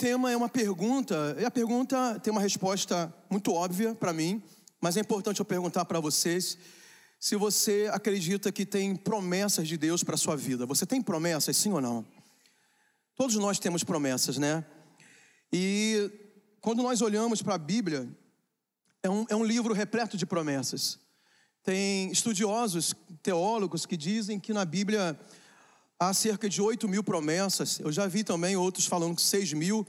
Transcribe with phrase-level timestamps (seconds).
[0.00, 4.42] Tema é uma pergunta, e a pergunta tem uma resposta muito óbvia para mim,
[4.80, 6.56] mas é importante eu perguntar para vocês
[7.18, 10.64] se você acredita que tem promessas de Deus para sua vida.
[10.64, 12.02] Você tem promessas, sim ou não?
[13.14, 14.64] Todos nós temos promessas, né?
[15.52, 16.10] E
[16.62, 18.08] quando nós olhamos para a Bíblia,
[19.02, 20.98] é um, é um livro repleto de promessas.
[21.62, 25.20] Tem estudiosos, teólogos que dizem que na Bíblia
[26.00, 27.78] há cerca de 8 mil promessas.
[27.78, 29.86] Eu já vi também outros falando que 6 mil,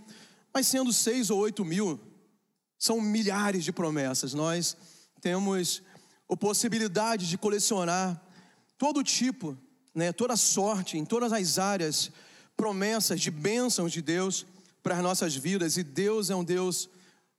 [0.53, 1.97] mas sendo 6 ou 8 mil,
[2.77, 4.33] são milhares de promessas.
[4.33, 4.75] Nós
[5.21, 5.81] temos
[6.29, 8.21] a possibilidade de colecionar
[8.77, 9.57] todo tipo,
[9.95, 12.11] né, toda sorte, em todas as áreas,
[12.57, 14.45] promessas de bênçãos de Deus
[14.83, 15.77] para as nossas vidas.
[15.77, 16.89] E Deus é um Deus,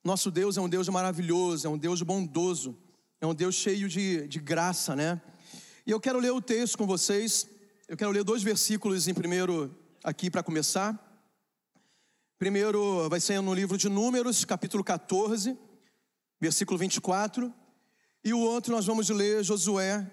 [0.03, 2.75] nosso Deus é um Deus maravilhoso, é um Deus bondoso,
[3.21, 5.21] é um Deus cheio de, de graça, né?
[5.87, 7.47] E eu quero ler o texto com vocês
[7.89, 10.99] eu quero ler dois versículos em primeiro aqui para começar.
[12.39, 15.59] Primeiro vai ser no livro de Números, capítulo 14,
[16.41, 17.53] versículo 24.
[18.25, 20.09] E o outro nós vamos ler Josué,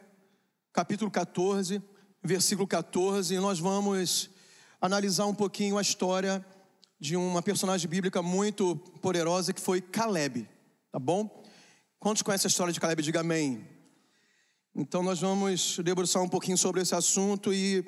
[0.73, 1.81] capítulo 14,
[2.23, 3.35] versículo 14.
[3.35, 4.29] E nós vamos
[4.81, 6.43] analisar um pouquinho a história
[6.99, 10.49] de uma personagem bíblica muito poderosa que foi Caleb,
[10.91, 11.43] tá bom?
[11.99, 13.01] Quantos conhecem a história de Caleb?
[13.01, 13.78] Diga amém.
[14.81, 17.83] Então nós vamos debruçar um pouquinho sobre esse assunto e,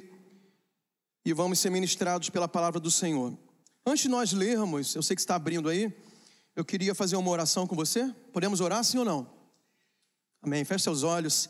[1.26, 3.34] e vamos ser ministrados pela palavra do Senhor.
[3.86, 5.90] Antes de nós lermos, eu sei que está abrindo aí,
[6.54, 8.14] eu queria fazer uma oração com você.
[8.34, 9.26] Podemos orar, sim ou não?
[10.42, 10.66] Amém.
[10.66, 11.50] Feche seus olhos.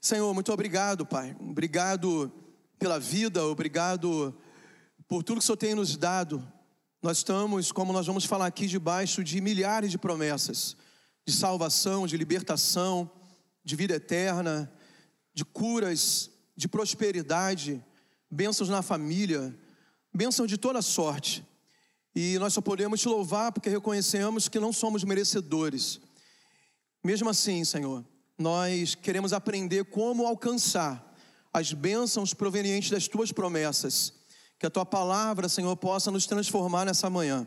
[0.00, 1.36] Senhor, muito obrigado, Pai.
[1.38, 2.32] Obrigado
[2.76, 4.36] pela vida, obrigado
[5.06, 6.44] por tudo que o Senhor tem nos dado.
[7.00, 10.76] Nós estamos, como nós vamos falar aqui, debaixo de milhares de promessas
[11.24, 13.08] de salvação, de libertação
[13.64, 14.72] de vida eterna,
[15.34, 17.82] de curas, de prosperidade,
[18.30, 19.54] bênçãos na família,
[20.12, 21.46] bênçãos de toda sorte.
[22.14, 26.00] E nós só podemos te louvar porque reconhecemos que não somos merecedores.
[27.02, 28.04] Mesmo assim, Senhor,
[28.38, 31.14] nós queremos aprender como alcançar
[31.52, 34.12] as bênçãos provenientes das tuas promessas.
[34.58, 37.46] Que a tua palavra, Senhor, possa nos transformar nessa manhã.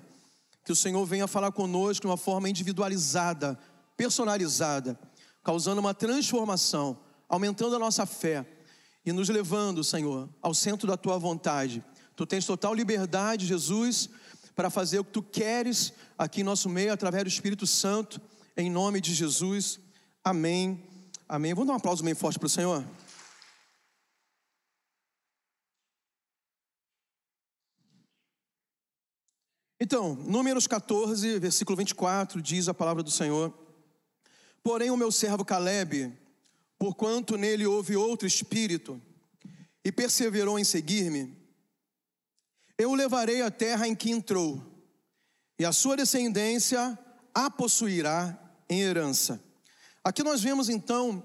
[0.65, 3.57] Que o Senhor venha falar conosco de uma forma individualizada,
[3.95, 4.99] personalizada
[5.45, 6.97] causando uma transformação,
[7.29, 8.43] aumentando a nossa fé
[9.05, 11.83] e nos levando, Senhor, ao centro da tua vontade.
[12.15, 14.09] Tu tens total liberdade, Jesus,
[14.55, 18.19] para fazer o que tu queres aqui em nosso meio, através do Espírito Santo,
[18.57, 19.79] em nome de Jesus.
[20.23, 20.83] Amém.
[21.29, 21.53] Amém.
[21.53, 22.83] Vamos dar um aplauso bem forte para o Senhor.
[29.79, 33.64] Então, Números 14, versículo 24, diz a palavra do Senhor.
[34.65, 36.11] Porém, o meu servo Caleb,
[36.79, 38.99] porquanto nele houve outro espírito,
[39.83, 41.37] e perseverou em seguir-me,
[42.75, 44.59] eu o levarei à terra em que entrou,
[45.59, 46.97] e a sua descendência
[47.31, 48.35] a possuirá
[48.67, 49.39] em herança.
[50.03, 51.23] Aqui nós vemos então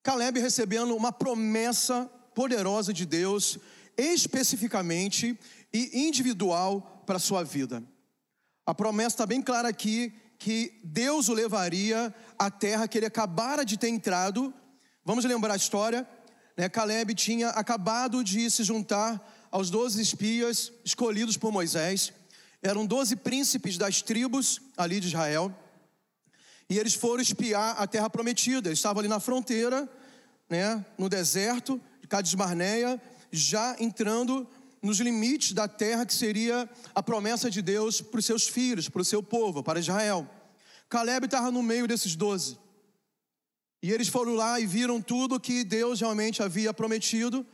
[0.00, 2.04] Caleb recebendo uma promessa
[2.36, 3.58] poderosa de Deus,
[3.98, 5.36] especificamente
[5.72, 7.82] e individual para a sua vida.
[8.64, 13.64] A promessa está bem clara aqui que Deus o levaria à terra que ele acabara
[13.64, 14.52] de ter entrado.
[15.04, 16.06] Vamos lembrar a história.
[16.56, 16.68] Né?
[16.68, 19.20] Caleb tinha acabado de se juntar
[19.50, 22.12] aos doze espias escolhidos por Moisés.
[22.62, 25.54] Eram doze príncipes das tribos ali de Israel.
[26.68, 28.68] E eles foram espiar a terra prometida.
[28.68, 29.88] Eles estavam ali na fronteira,
[30.50, 33.00] né, no deserto de Cades Barneia,
[33.30, 34.48] já entrando
[34.86, 39.02] nos limites da terra que seria a promessa de Deus para os seus filhos, para
[39.02, 40.28] o seu povo, para Israel.
[40.88, 42.58] Caleb estava no meio desses doze.
[43.82, 47.44] E eles foram lá e viram tudo que Deus realmente havia prometido: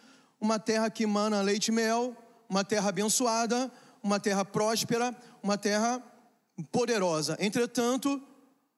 [0.40, 2.16] uma terra que emana leite e mel,
[2.48, 6.02] uma terra abençoada, uma terra próspera, uma terra
[6.70, 7.36] poderosa.
[7.40, 8.22] Entretanto,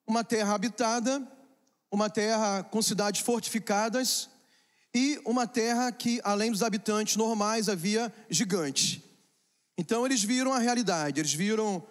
[0.07, 1.27] uma terra habitada,
[1.91, 4.31] uma terra com cidades fortificadas
[4.95, 9.03] e uma terra que, além dos habitantes normais, havia gigantes.
[9.77, 11.85] Então eles viram a realidade, eles viram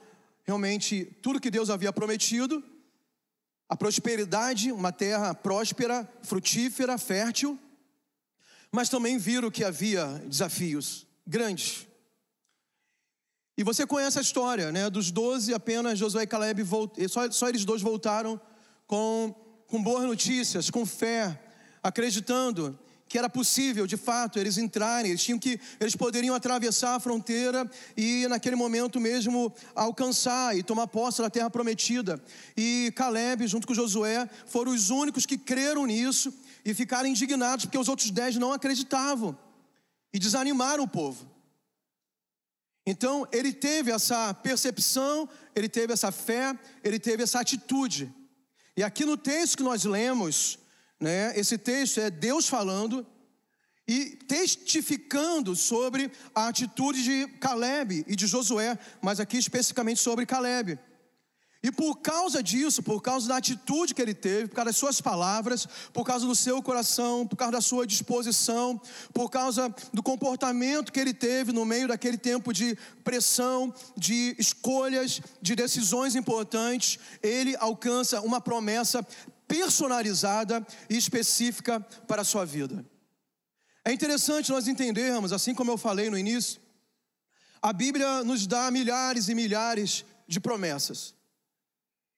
[0.46, 2.64] realmente tudo que Deus havia prometido,
[3.68, 7.60] a prosperidade, uma terra próspera, frutífera, fértil,
[8.72, 11.86] mas também viram que havia desafios grandes.
[13.58, 14.90] E você conhece a história, né?
[14.90, 16.98] Dos doze, apenas Josué e Caleb, volt...
[17.08, 18.40] só, só eles dois voltaram
[18.88, 19.36] com,
[19.68, 21.40] com boas notícias, com fé,
[21.84, 22.80] acreditando
[23.14, 27.70] que era possível, de fato, eles entrarem, eles tinham que, eles poderiam atravessar a fronteira
[27.96, 32.20] e naquele momento mesmo alcançar e tomar posse da terra prometida.
[32.58, 36.34] E Caleb, junto com Josué, foram os únicos que creram nisso
[36.66, 39.38] e ficaram indignados porque os outros dez não acreditavam
[40.12, 41.30] e desanimaram o povo.
[42.84, 48.12] Então, ele teve essa percepção, ele teve essa fé, ele teve essa atitude.
[48.76, 50.58] E aqui no texto que nós lemos,
[51.04, 51.38] né?
[51.38, 53.06] Esse texto é Deus falando
[53.86, 60.80] e testificando sobre a atitude de Caleb e de Josué, mas aqui especificamente sobre Caleb.
[61.62, 65.00] E por causa disso, por causa da atitude que ele teve, por causa das suas
[65.00, 68.80] palavras, por causa do seu coração, por causa da sua disposição,
[69.14, 75.22] por causa do comportamento que ele teve no meio daquele tempo de pressão, de escolhas,
[75.42, 79.06] de decisões importantes, ele alcança uma promessa
[79.48, 82.86] personalizada e específica para a sua vida.
[83.86, 86.62] É interessante nós entendermos, assim como eu falei no início,
[87.62, 91.14] a Bíblia nos dá milhares e milhares de promessas.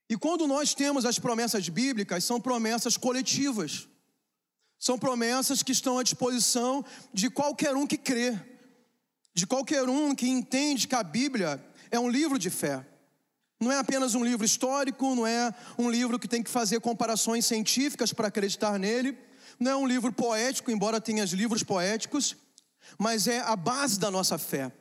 [0.10, 3.88] E quando nós temos as promessas bíblicas, são promessas coletivas.
[4.78, 8.40] São promessas que estão à disposição de qualquer um que crê,
[9.34, 12.86] de qualquer um que entende que a Bíblia é um livro de fé.
[13.60, 17.46] Não é apenas um livro histórico, não é um livro que tem que fazer comparações
[17.46, 19.18] científicas para acreditar nele,
[19.60, 22.36] não é um livro poético, embora tenha livros poéticos,
[22.98, 24.72] mas é a base da nossa fé.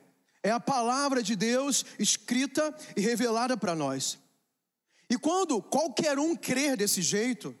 [0.43, 4.19] É a palavra de Deus escrita e revelada para nós.
[5.09, 7.55] E quando qualquer um crer desse jeito,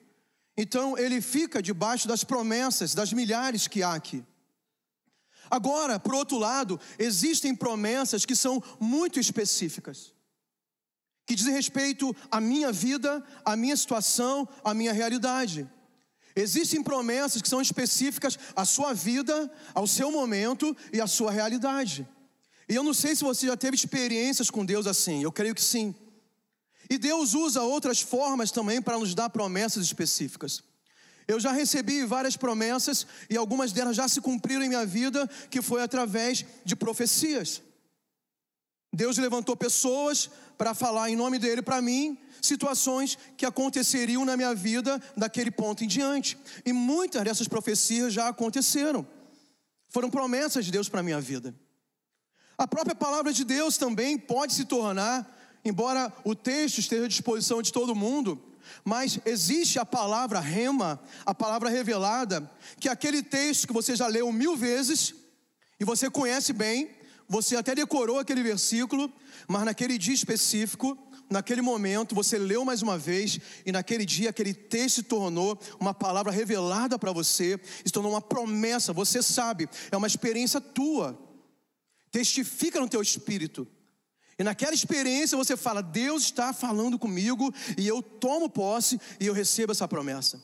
[0.57, 4.23] então ele fica debaixo das promessas, das milhares que há aqui.
[5.49, 10.13] Agora, por outro lado, existem promessas que são muito específicas,
[11.25, 15.67] que dizem respeito à minha vida, à minha situação, à minha realidade.
[16.35, 22.07] Existem promessas que são específicas à sua vida, ao seu momento e à sua realidade.
[22.67, 25.63] E eu não sei se você já teve experiências com Deus assim, eu creio que
[25.63, 25.95] sim.
[26.89, 30.61] E Deus usa outras formas também para nos dar promessas específicas.
[31.27, 35.61] Eu já recebi várias promessas e algumas delas já se cumpriram em minha vida, que
[35.61, 37.61] foi através de profecias.
[38.95, 44.55] Deus levantou pessoas para falar em nome dele para mim, situações que aconteceriam na minha
[44.55, 46.37] vida daquele ponto em diante.
[46.65, 49.05] E muitas dessas profecias já aconteceram.
[49.89, 51.53] Foram promessas de Deus para a minha vida.
[52.57, 57.59] A própria palavra de Deus também pode se tornar embora o texto esteja à disposição
[57.59, 58.39] de todo mundo,
[58.83, 62.49] mas existe a palavra rema, a palavra revelada,
[62.79, 65.15] que é aquele texto que você já leu mil vezes
[65.79, 66.89] e você conhece bem,
[67.27, 69.11] você até decorou aquele versículo,
[69.47, 70.97] mas naquele dia específico,
[71.29, 75.93] naquele momento, você leu mais uma vez e naquele dia aquele texto se tornou uma
[75.93, 81.19] palavra revelada para você, se tornou uma promessa, você sabe, é uma experiência tua.
[82.11, 83.67] Testifica no teu espírito
[84.37, 89.33] e naquela experiência você fala: Deus está falando comigo e eu tomo posse e eu
[89.33, 90.41] recebo essa promessa.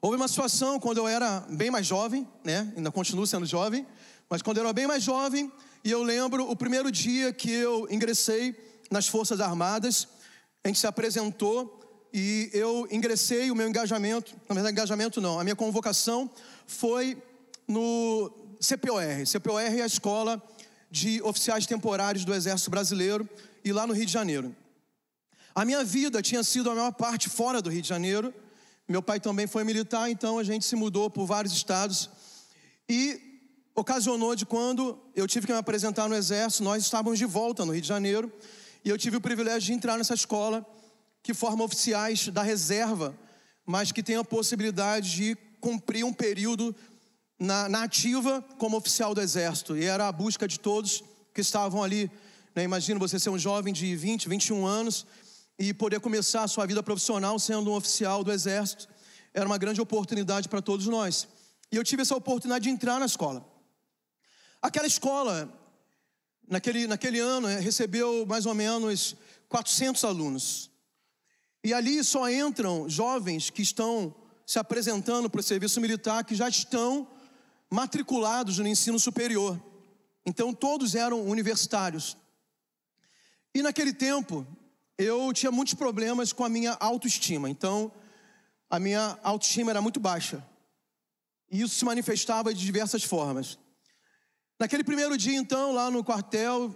[0.00, 2.72] Houve uma situação quando eu era bem mais jovem, né?
[2.76, 3.86] Ainda continuo sendo jovem,
[4.30, 5.52] mas quando eu era bem mais jovem,
[5.84, 8.54] e eu lembro o primeiro dia que eu ingressei
[8.90, 10.08] nas Forças Armadas,
[10.64, 11.78] a gente se apresentou
[12.12, 16.30] e eu ingressei o meu engajamento, na verdade, engajamento não, a minha convocação
[16.66, 17.16] foi
[17.66, 18.30] no
[18.60, 19.02] CPOR.
[19.26, 20.42] CPOR é a escola
[20.90, 23.28] de oficiais temporários do Exército Brasileiro
[23.64, 24.54] e lá no Rio de Janeiro.
[25.54, 28.32] A minha vida tinha sido a maior parte fora do Rio de Janeiro.
[28.88, 32.08] Meu pai também foi militar, então a gente se mudou por vários estados.
[32.88, 33.27] E
[33.78, 37.72] ocasionou de quando eu tive que me apresentar no Exército, nós estávamos de volta no
[37.72, 38.32] Rio de Janeiro,
[38.84, 40.66] e eu tive o privilégio de entrar nessa escola
[41.22, 43.16] que forma oficiais da reserva,
[43.64, 46.74] mas que tem a possibilidade de cumprir um período
[47.38, 49.76] na, na ativa como oficial do exército.
[49.76, 52.10] E era a busca de todos que estavam ali.
[52.54, 52.64] Né?
[52.64, 55.06] Imagina você ser um jovem de 20, 21 anos
[55.58, 58.88] e poder começar a sua vida profissional sendo um oficial do exército.
[59.34, 61.28] Era uma grande oportunidade para todos nós.
[61.70, 63.57] E eu tive essa oportunidade de entrar na escola.
[64.60, 65.52] Aquela escola,
[66.48, 69.14] naquele, naquele ano, eh, recebeu mais ou menos
[69.48, 70.70] 400 alunos.
[71.62, 74.14] E ali só entram jovens que estão
[74.46, 77.06] se apresentando para o serviço militar, que já estão
[77.70, 79.62] matriculados no ensino superior.
[80.24, 82.16] Então todos eram universitários.
[83.54, 84.46] E naquele tempo,
[84.96, 87.48] eu tinha muitos problemas com a minha autoestima.
[87.48, 87.92] Então,
[88.68, 90.44] a minha autoestima era muito baixa.
[91.50, 93.58] E isso se manifestava de diversas formas.
[94.58, 96.74] Naquele primeiro dia, então, lá no quartel,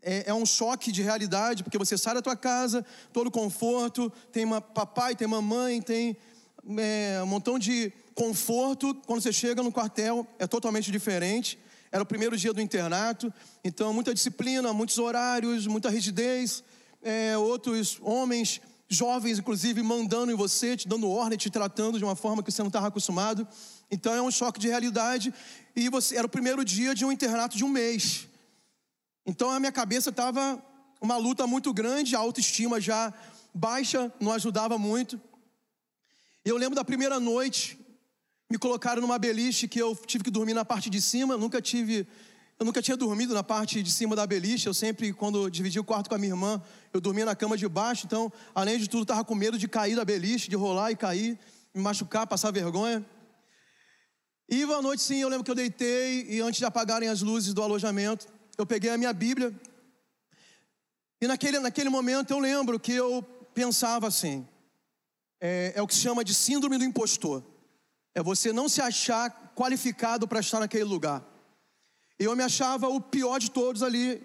[0.00, 4.44] é, é, um choque de realidade, porque você sai da tua casa, todo conforto, tem
[4.44, 6.16] uma, papai, tem mamãe, tem
[6.78, 8.94] é, um montão de conforto.
[9.06, 11.58] Quando você chega no quartel, é totalmente diferente.
[11.90, 13.32] Era o primeiro dia do internato,
[13.64, 16.62] então muita disciplina, muitos horários, muita rigidez.
[17.02, 22.16] É, outros homens, jovens inclusive, mandando em você, te dando ordem, te tratando de uma
[22.16, 23.46] forma que você não estava acostumado.
[23.90, 25.32] Então é um choque de realidade.
[25.74, 28.28] E você era o primeiro dia de um internato de um mês.
[29.24, 30.62] Então a minha cabeça estava
[31.00, 33.12] uma luta muito grande, a autoestima já
[33.52, 35.20] baixa, não ajudava muito.
[36.44, 37.78] Eu lembro da primeira noite,
[38.48, 42.06] me colocaram numa beliche que eu tive que dormir na parte de cima, nunca tive,
[42.58, 45.84] eu nunca tinha dormido na parte de cima da beliche, eu sempre, quando dividia o
[45.84, 49.02] quarto com a minha irmã, eu dormia na cama de baixo, então, além de tudo,
[49.02, 51.38] estava com medo de cair da beliche, de rolar e cair,
[51.74, 53.04] me machucar, passar vergonha.
[54.48, 57.52] E uma noite sim, eu lembro que eu deitei e antes de apagarem as luzes
[57.52, 59.54] do alojamento, eu peguei a minha Bíblia.
[61.20, 63.22] E naquele, naquele momento eu lembro que eu
[63.52, 64.46] pensava assim:
[65.40, 67.42] é, é o que se chama de síndrome do impostor.
[68.14, 71.35] É você não se achar qualificado para estar naquele lugar.
[72.18, 74.22] Eu me achava o pior de todos ali.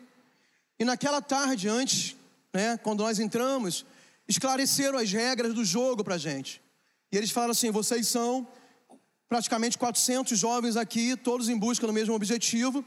[0.79, 2.15] E naquela tarde, antes,
[2.53, 3.85] né, quando nós entramos,
[4.27, 6.61] esclareceram as regras do jogo para gente.
[7.11, 8.47] E eles falaram assim: vocês são
[9.27, 12.83] praticamente 400 jovens aqui, todos em busca do mesmo objetivo,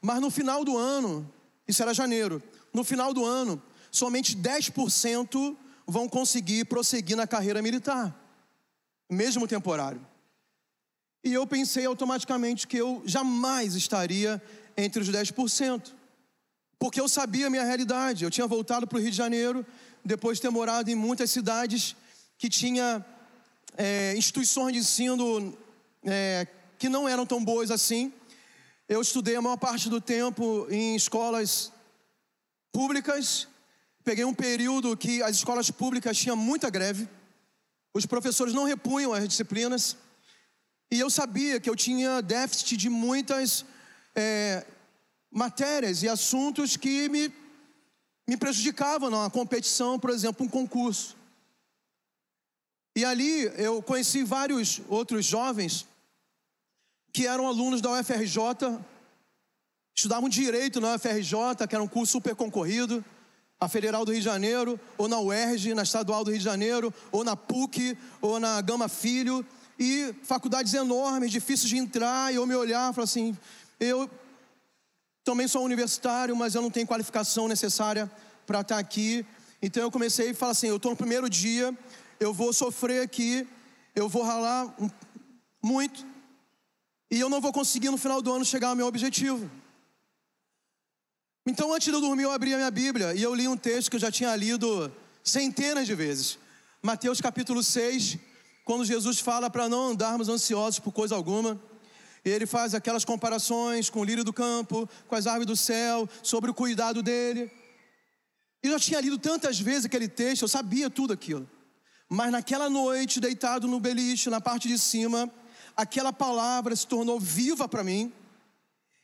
[0.00, 1.28] mas no final do ano,
[1.66, 2.42] isso era janeiro,
[2.72, 8.16] no final do ano, somente 10% vão conseguir prosseguir na carreira militar,
[9.08, 10.00] mesmo temporário.
[11.22, 14.42] E eu pensei automaticamente que eu jamais estaria
[14.76, 15.92] entre os 10%,
[16.78, 18.24] porque eu sabia a minha realidade.
[18.24, 19.66] Eu tinha voltado para o Rio de Janeiro,
[20.04, 21.94] depois de ter morado em muitas cidades
[22.38, 23.04] que tinha
[23.76, 25.56] é, instituições de ensino
[26.04, 26.46] é,
[26.78, 28.12] que não eram tão boas assim.
[28.88, 31.70] Eu estudei a maior parte do tempo em escolas
[32.72, 33.46] públicas.
[34.02, 37.06] Peguei um período que as escolas públicas tinham muita greve.
[37.92, 39.96] Os professores não repunham as disciplinas.
[40.92, 43.64] E eu sabia que eu tinha déficit de muitas
[44.14, 44.66] é,
[45.30, 47.32] matérias e assuntos que me,
[48.26, 51.16] me prejudicavam na competição, por exemplo, um concurso.
[52.96, 55.86] E ali eu conheci vários outros jovens
[57.12, 58.80] que eram alunos da UFRJ,
[59.96, 63.04] estudavam direito na UFRJ, que era um curso super concorrido,
[63.60, 66.92] a Federal do Rio de Janeiro, ou na UERJ, na Estadual do Rio de Janeiro,
[67.12, 69.46] ou na PUC, ou na Gama Filho,
[69.80, 73.34] e faculdades enormes, difíceis de entrar, e eu me olhar e falar assim,
[73.80, 74.10] eu
[75.24, 78.10] também sou universitário, mas eu não tenho qualificação necessária
[78.46, 79.24] para estar aqui.
[79.62, 81.74] Então eu comecei a falar assim, eu estou no primeiro dia,
[82.20, 83.48] eu vou sofrer aqui,
[83.96, 84.70] eu vou ralar
[85.62, 86.06] muito,
[87.10, 89.50] e eu não vou conseguir no final do ano chegar ao meu objetivo.
[91.46, 93.88] Então, antes de eu dormir, eu abri a minha Bíblia e eu li um texto
[93.88, 94.92] que eu já tinha lido
[95.24, 96.38] centenas de vezes.
[96.82, 98.18] Mateus capítulo 6,
[98.70, 101.60] quando Jesus fala para não andarmos ansiosos por coisa alguma.
[102.24, 106.52] Ele faz aquelas comparações com o lírio do campo, com as árvores do céu, sobre
[106.52, 107.50] o cuidado dele.
[108.62, 111.50] E eu já tinha lido tantas vezes aquele texto, eu sabia tudo aquilo.
[112.08, 115.28] Mas naquela noite, deitado no beliche, na parte de cima,
[115.76, 118.12] aquela palavra se tornou viva para mim.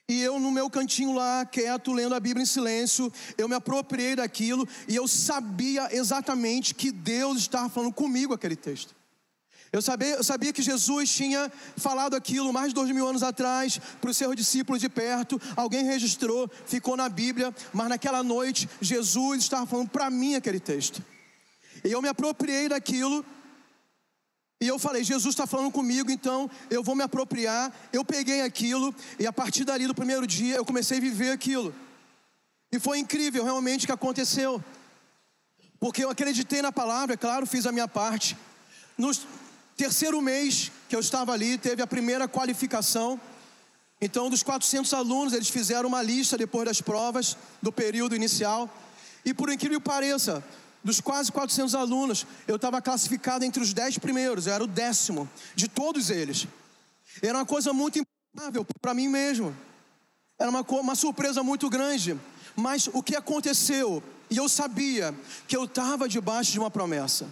[0.09, 4.15] E eu, no meu cantinho lá, quieto, lendo a Bíblia em silêncio, eu me apropriei
[4.15, 8.95] daquilo e eu sabia exatamente que Deus estava falando comigo aquele texto.
[9.73, 13.81] Eu sabia, eu sabia que Jesus tinha falado aquilo mais de dois mil anos atrás
[14.01, 15.41] para os seus discípulos de perto.
[15.57, 21.05] Alguém registrou, ficou na Bíblia, mas naquela noite Jesus estava falando para mim aquele texto.
[21.85, 23.25] E eu me apropriei daquilo
[24.59, 27.75] e eu falei, Jesus está falando comigo, então eu vou me apropriar.
[27.93, 31.75] Eu peguei aquilo e a partir dali do primeiro dia eu comecei a viver aquilo.
[32.73, 34.63] E foi incrível realmente o que aconteceu.
[35.79, 38.37] Porque eu acreditei na palavra, é claro, fiz a minha parte.
[38.97, 39.11] No
[39.77, 43.21] terceiro mês que eu estava ali, teve a primeira qualificação.
[44.01, 48.71] Então, dos 400 alunos, eles fizeram uma lista depois das provas do período inicial.
[49.25, 50.45] E por incrível que pareça,
[50.83, 55.29] dos quase 400 alunos, eu estava classificado entre os 10 primeiros, eu era o décimo
[55.55, 56.47] de todos eles.
[57.23, 59.57] Era uma coisa muito improvável para mim mesmo.
[60.39, 62.19] Era uma, uma surpresa muito grande.
[62.55, 64.03] Mas o que aconteceu?
[64.31, 65.15] E eu sabia
[65.49, 67.27] que eu estava debaixo de uma promessa.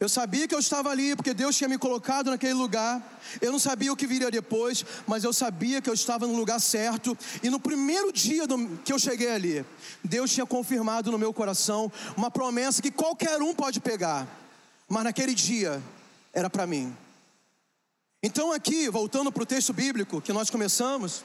[0.00, 3.20] Eu sabia que eu estava ali porque Deus tinha me colocado naquele lugar.
[3.38, 6.58] Eu não sabia o que viria depois, mas eu sabia que eu estava no lugar
[6.58, 7.16] certo.
[7.42, 8.44] E no primeiro dia
[8.82, 9.62] que eu cheguei ali,
[10.02, 14.26] Deus tinha confirmado no meu coração uma promessa que qualquer um pode pegar,
[14.88, 15.82] mas naquele dia
[16.32, 16.96] era para mim.
[18.22, 21.22] Então, aqui, voltando para o texto bíblico que nós começamos,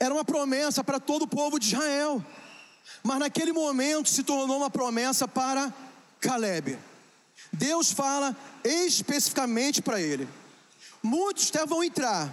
[0.00, 2.24] era uma promessa para todo o povo de Israel.
[3.04, 5.72] Mas naquele momento se tornou uma promessa para
[6.18, 6.76] Caleb.
[7.52, 10.28] Deus fala especificamente para ele.
[11.02, 12.32] Muitos até vão entrar,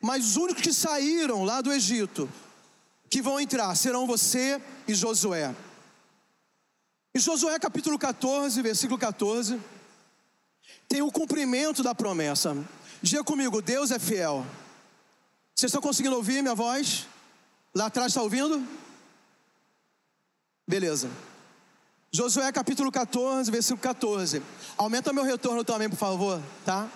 [0.00, 2.30] mas os únicos que saíram lá do Egito,
[3.10, 5.54] que vão entrar, serão você e Josué.
[7.14, 9.60] Em Josué capítulo 14, versículo 14,
[10.88, 12.56] tem o cumprimento da promessa.
[13.02, 14.46] Diga comigo, Deus é fiel.
[15.54, 17.06] Vocês estão conseguindo ouvir minha voz?
[17.74, 18.66] Lá atrás está ouvindo?
[20.66, 21.10] Beleza.
[22.16, 24.42] Josué capítulo 14, versículo 14.
[24.78, 26.88] Aumenta meu retorno também, por favor, tá?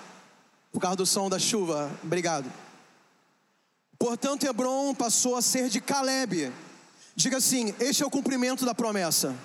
[0.73, 1.91] Por causa do som da chuva.
[2.03, 2.51] Obrigado.
[3.99, 6.51] Portanto, Hebron passou a ser de Caleb.
[7.15, 9.37] Diga assim: Este é o cumprimento da promessa.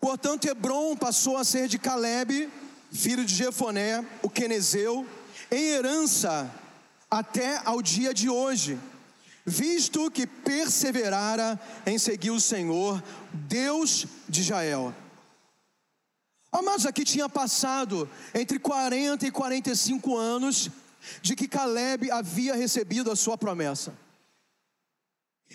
[0.00, 2.48] Portanto, Hebron passou a ser de Caleb,
[2.90, 5.06] filho de Jefoné, o quenezeu,
[5.50, 6.50] em herança
[7.10, 8.78] até ao dia de hoje,
[9.44, 14.94] visto que perseverara em seguir o Senhor, Deus de Israel.
[16.50, 20.70] Amados, aqui tinha passado entre 40 e 45 anos
[21.20, 23.92] de que Caleb havia recebido a sua promessa.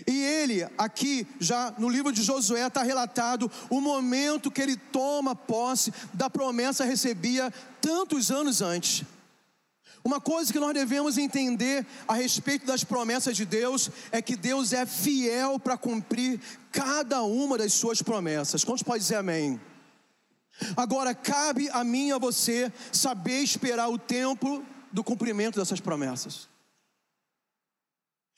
[0.08, 5.36] E ele, aqui, já no livro de Josué, está relatado o momento que ele toma
[5.36, 9.04] posse da promessa recebida tantos anos antes.
[10.04, 14.72] Uma coisa que nós devemos entender a respeito das promessas de Deus é que Deus
[14.72, 16.40] é fiel para cumprir
[16.72, 18.64] cada uma das suas promessas.
[18.64, 19.60] Quantos podem dizer amém?
[20.76, 26.48] Agora, cabe a mim e a você saber esperar o tempo do cumprimento dessas promessas.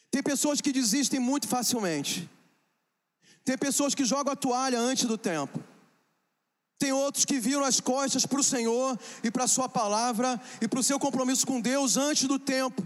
[0.09, 2.29] Tem pessoas que desistem muito facilmente.
[3.45, 5.63] Tem pessoas que jogam a toalha antes do tempo.
[6.81, 10.67] Tem outros que viram as costas para o Senhor e para a Sua palavra e
[10.67, 12.83] para o seu compromisso com Deus antes do tempo.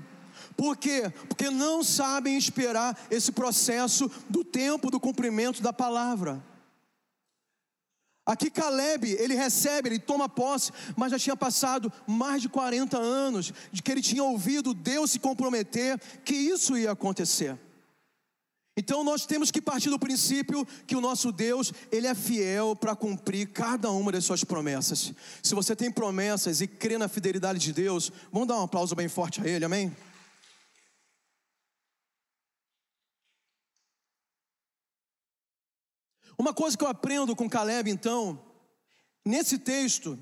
[0.58, 1.10] Por quê?
[1.30, 6.44] Porque não sabem esperar esse processo do tempo do cumprimento da palavra.
[8.26, 13.54] Aqui Caleb, ele recebe, ele toma posse, mas já tinha passado mais de 40 anos
[13.72, 17.58] de que ele tinha ouvido Deus se comprometer que isso ia acontecer.
[18.78, 22.94] Então nós temos que partir do princípio que o nosso Deus, ele é fiel para
[22.96, 25.14] cumprir cada uma das suas promessas.
[25.42, 29.08] Se você tem promessas e crê na fidelidade de Deus, vamos dar um aplauso bem
[29.08, 29.96] forte a ele, amém?
[36.38, 38.38] Uma coisa que eu aprendo com Caleb, então,
[39.24, 40.20] nesse texto,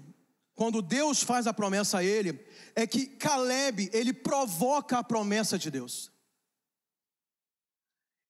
[0.54, 2.40] quando Deus faz a promessa a ele,
[2.76, 6.13] é que Caleb, ele provoca a promessa de Deus.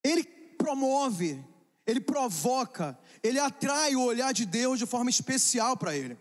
[0.03, 1.43] Ele promove,
[1.85, 6.17] ele provoca, ele atrai o olhar de Deus de forma especial para ele.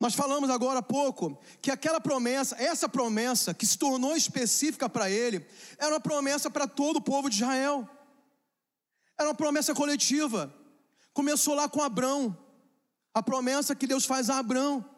[0.00, 5.10] Nós falamos agora há pouco que aquela promessa, essa promessa que se tornou específica para
[5.10, 5.46] ele,
[5.78, 7.88] era uma promessa para todo o povo de Israel.
[9.18, 10.54] Era uma promessa coletiva.
[11.12, 12.36] Começou lá com Abrão,
[13.12, 14.89] a promessa que Deus faz a Abrão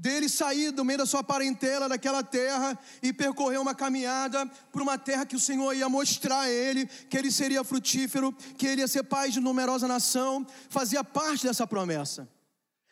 [0.00, 4.96] dele sair do meio da sua parentela, daquela terra, e percorrer uma caminhada por uma
[4.96, 8.88] terra que o Senhor ia mostrar a ele, que ele seria frutífero, que ele ia
[8.88, 12.26] ser pai de numerosa nação, fazia parte dessa promessa.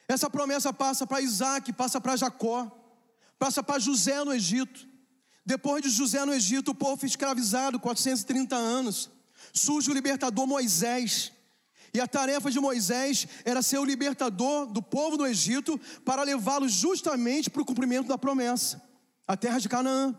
[0.06, 2.70] Essa promessa passa para Isaac, passa para Jacó,
[3.38, 4.86] passa para José no Egito.
[5.46, 9.10] Depois de José no Egito, o povo foi escravizado 430 anos.
[9.50, 11.32] Surge o libertador Moisés.
[11.92, 16.72] E a tarefa de Moisés era ser o libertador do povo do Egito para levá-los
[16.72, 18.82] justamente para o cumprimento da promessa,
[19.26, 20.16] a terra de Canaã.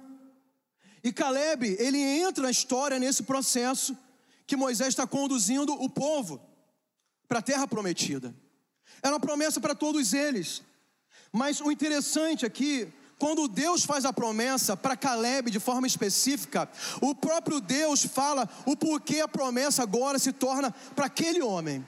[1.03, 3.97] E Caleb, ele entra na história nesse processo
[4.45, 6.41] que Moisés está conduzindo o povo
[7.27, 8.35] para a terra prometida.
[9.01, 10.63] Era uma promessa para todos eles.
[11.31, 16.69] Mas o interessante aqui quando Deus faz a promessa para Caleb de forma específica,
[17.01, 21.85] o próprio Deus fala o porquê a promessa agora se torna para aquele homem.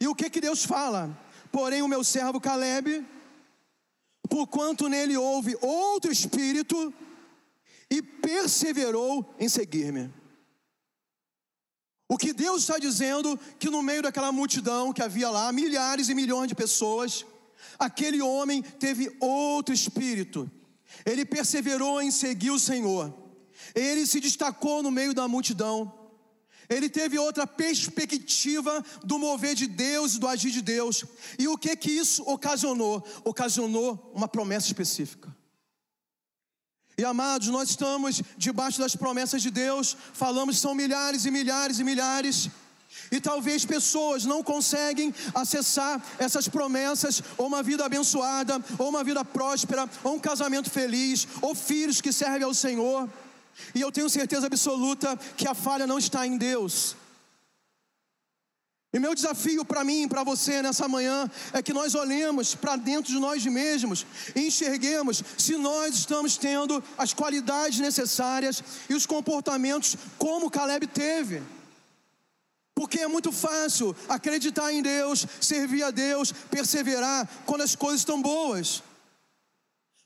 [0.00, 1.16] E o que que Deus fala?
[1.52, 3.06] Porém, o meu servo Caleb,
[4.28, 6.92] porquanto nele houve outro espírito
[7.88, 10.12] e perseverou em seguir-me.
[12.08, 16.14] O que Deus está dizendo que no meio daquela multidão que havia lá, milhares e
[16.14, 17.24] milhões de pessoas,
[17.78, 20.50] aquele homem teve outro espírito
[21.04, 23.12] ele perseverou em seguir o Senhor.
[23.74, 25.92] Ele se destacou no meio da multidão.
[26.68, 31.04] Ele teve outra perspectiva do mover de Deus e do agir de Deus.
[31.38, 33.06] E o que que isso ocasionou?
[33.24, 35.34] Ocasionou uma promessa específica.
[36.98, 41.84] E amados, nós estamos debaixo das promessas de Deus, falamos são milhares e milhares e
[41.84, 42.48] milhares.
[43.10, 49.24] E talvez pessoas não conseguem acessar essas promessas, ou uma vida abençoada, ou uma vida
[49.24, 53.08] próspera, ou um casamento feliz, ou filhos que servem ao Senhor.
[53.74, 56.96] E eu tenho certeza absoluta que a falha não está em Deus.
[58.92, 62.76] E meu desafio para mim e para você nessa manhã é que nós olhemos para
[62.76, 69.04] dentro de nós mesmos e enxerguemos se nós estamos tendo as qualidades necessárias e os
[69.04, 71.42] comportamentos como Caleb teve.
[72.76, 78.20] Porque é muito fácil acreditar em Deus, servir a Deus, perseverar quando as coisas estão
[78.20, 78.82] boas.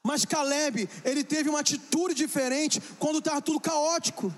[0.04, 4.32] Mas Caleb, ele teve uma atitude diferente quando estava tudo caótico.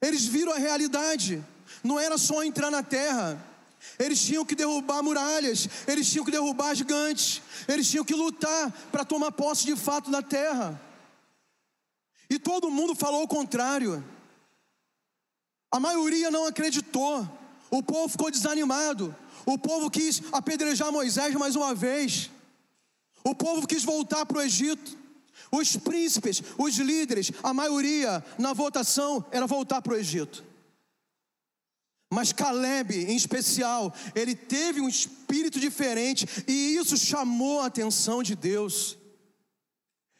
[0.00, 1.44] Eles viram a realidade.
[1.82, 3.44] Não era só entrar na terra.
[3.98, 9.04] Eles tinham que derrubar muralhas, eles tinham que derrubar gigantes, eles tinham que lutar para
[9.04, 10.80] tomar posse de fato da terra.
[12.30, 14.04] E todo mundo falou o contrário.
[15.70, 17.28] A maioria não acreditou.
[17.70, 19.14] O povo ficou desanimado.
[19.44, 22.30] O povo quis apedrejar Moisés mais uma vez.
[23.24, 24.96] O povo quis voltar para o Egito.
[25.50, 30.44] Os príncipes, os líderes, a maioria na votação era voltar para o Egito.
[32.10, 38.34] Mas Caleb, em especial, ele teve um espírito diferente e isso chamou a atenção de
[38.34, 38.96] Deus.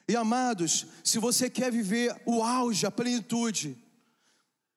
[0.07, 3.77] E amados, se você quer viver o auge, a plenitude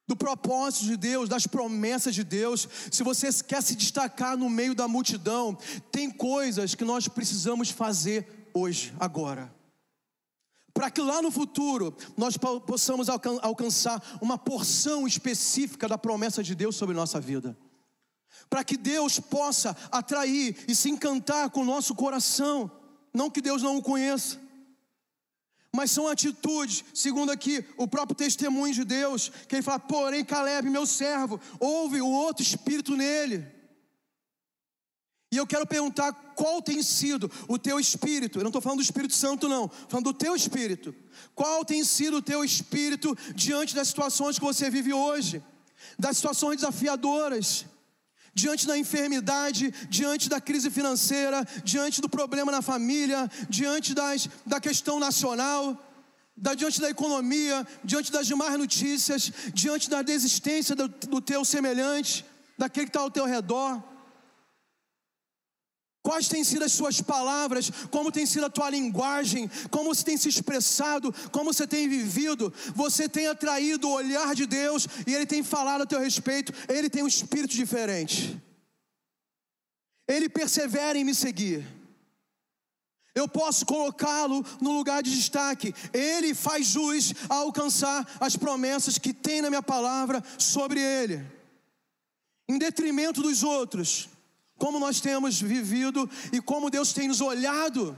[0.07, 4.75] do propósito de Deus, das promessas de Deus, se você quer se destacar no meio
[4.75, 5.57] da multidão,
[5.91, 9.51] tem coisas que nós precisamos fazer hoje, agora
[10.73, 16.75] para que lá no futuro nós possamos alcançar uma porção específica da promessa de Deus
[16.75, 17.57] sobre nossa vida.
[18.49, 22.71] Para que Deus possa atrair e se encantar com o nosso coração,
[23.13, 24.39] não que Deus não o conheça.
[25.75, 30.69] Mas são atitudes, segundo aqui o próprio testemunho de Deus, que ele fala: porém, Caleb,
[30.69, 33.61] meu servo, houve o outro espírito nele
[35.33, 38.37] e eu quero perguntar qual tem sido o teu espírito.
[38.37, 39.69] Eu não estou falando do Espírito Santo, não.
[39.87, 40.93] Falando do teu espírito.
[41.33, 45.41] Qual tem sido o teu espírito diante das situações que você vive hoje?
[45.97, 47.65] Das situações desafiadoras?
[48.33, 54.59] Diante da enfermidade, diante da crise financeira, diante do problema na família, diante das, da
[54.59, 55.77] questão nacional,
[56.35, 62.25] da, diante da economia, diante das demais notícias, diante da desistência do, do teu semelhante,
[62.57, 63.90] daquele que está ao teu redor.
[66.03, 67.69] Quais têm sido as suas palavras?
[67.91, 69.49] Como tem sido a tua linguagem?
[69.69, 71.13] Como você tem se expressado?
[71.31, 72.51] Como você tem vivido?
[72.75, 76.51] Você tem atraído o olhar de Deus e Ele tem falado a teu respeito.
[76.67, 78.41] Ele tem um espírito diferente.
[80.07, 81.67] Ele persevera em me seguir.
[83.13, 85.73] Eu posso colocá-lo no lugar de destaque.
[85.93, 91.23] Ele faz jus a alcançar as promessas que tem na minha palavra sobre ele,
[92.49, 94.09] em detrimento dos outros
[94.61, 97.97] como nós temos vivido e como Deus tem nos olhado,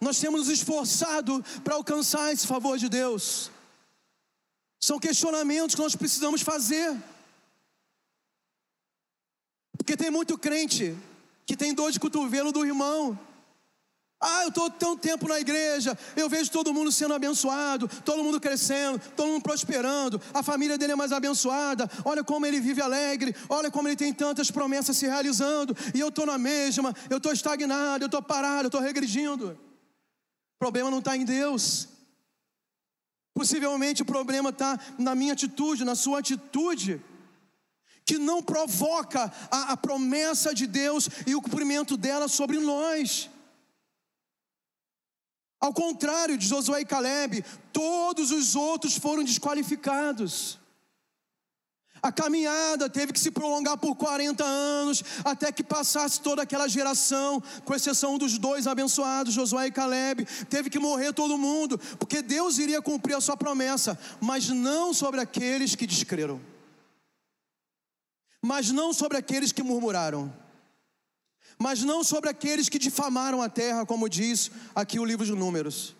[0.00, 3.52] nós temos nos esforçado para alcançar esse favor de Deus.
[4.80, 7.00] São questionamentos que nós precisamos fazer.
[9.78, 10.98] Porque tem muito crente
[11.46, 13.16] que tem dor de cotovelo do irmão,
[14.22, 18.40] ah, eu estou tão tempo na igreja, eu vejo todo mundo sendo abençoado, todo mundo
[18.40, 23.34] crescendo, todo mundo prosperando, a família dele é mais abençoada, olha como ele vive alegre,
[23.48, 27.32] olha como ele tem tantas promessas se realizando, e eu estou na mesma, eu estou
[27.32, 29.58] estagnado, eu estou parado, eu estou regredindo.
[30.54, 31.88] O problema não está em Deus.
[33.34, 37.00] Possivelmente o problema está na minha atitude, na sua atitude,
[38.04, 43.30] que não provoca a, a promessa de Deus e o cumprimento dela sobre nós.
[45.62, 50.58] Ao contrário de Josué e Caleb, todos os outros foram desqualificados.
[52.02, 57.40] A caminhada teve que se prolongar por 40 anos, até que passasse toda aquela geração,
[57.64, 60.24] com exceção dos dois abençoados, Josué e Caleb.
[60.50, 65.20] Teve que morrer todo mundo, porque Deus iria cumprir a sua promessa, mas não sobre
[65.20, 66.40] aqueles que descreram,
[68.42, 70.41] mas não sobre aqueles que murmuraram
[71.62, 75.94] mas não sobre aqueles que difamaram a terra, como diz aqui o livro de Números,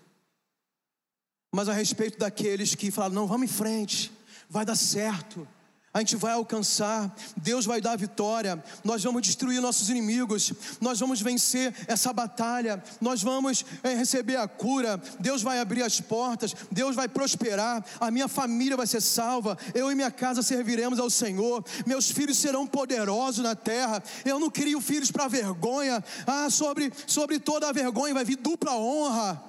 [1.55, 4.13] mas a respeito daqueles que falaram: não, vamos em frente,
[4.51, 5.47] vai dar certo
[5.95, 11.21] a gente vai alcançar, Deus vai dar vitória, nós vamos destruir nossos inimigos, nós vamos
[11.21, 16.97] vencer essa batalha, nós vamos é, receber a cura, Deus vai abrir as portas, Deus
[16.97, 21.63] vai prosperar, a minha família vai ser salva, eu e minha casa serviremos ao Senhor,
[21.85, 27.39] meus filhos serão poderosos na terra, eu não crio filhos para vergonha, ah, sobre, sobre
[27.39, 29.43] toda a vergonha vai vir dupla honra,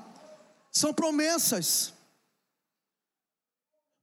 [0.69, 1.93] são promessas.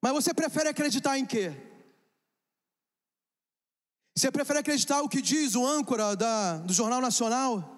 [0.00, 1.69] Mas você prefere acreditar em quê?
[4.14, 7.76] Você prefere acreditar o que diz o âncora da, do Jornal Nacional?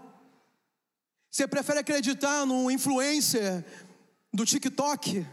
[1.31, 3.65] Você prefere acreditar no influencer
[4.33, 5.27] do TikTok?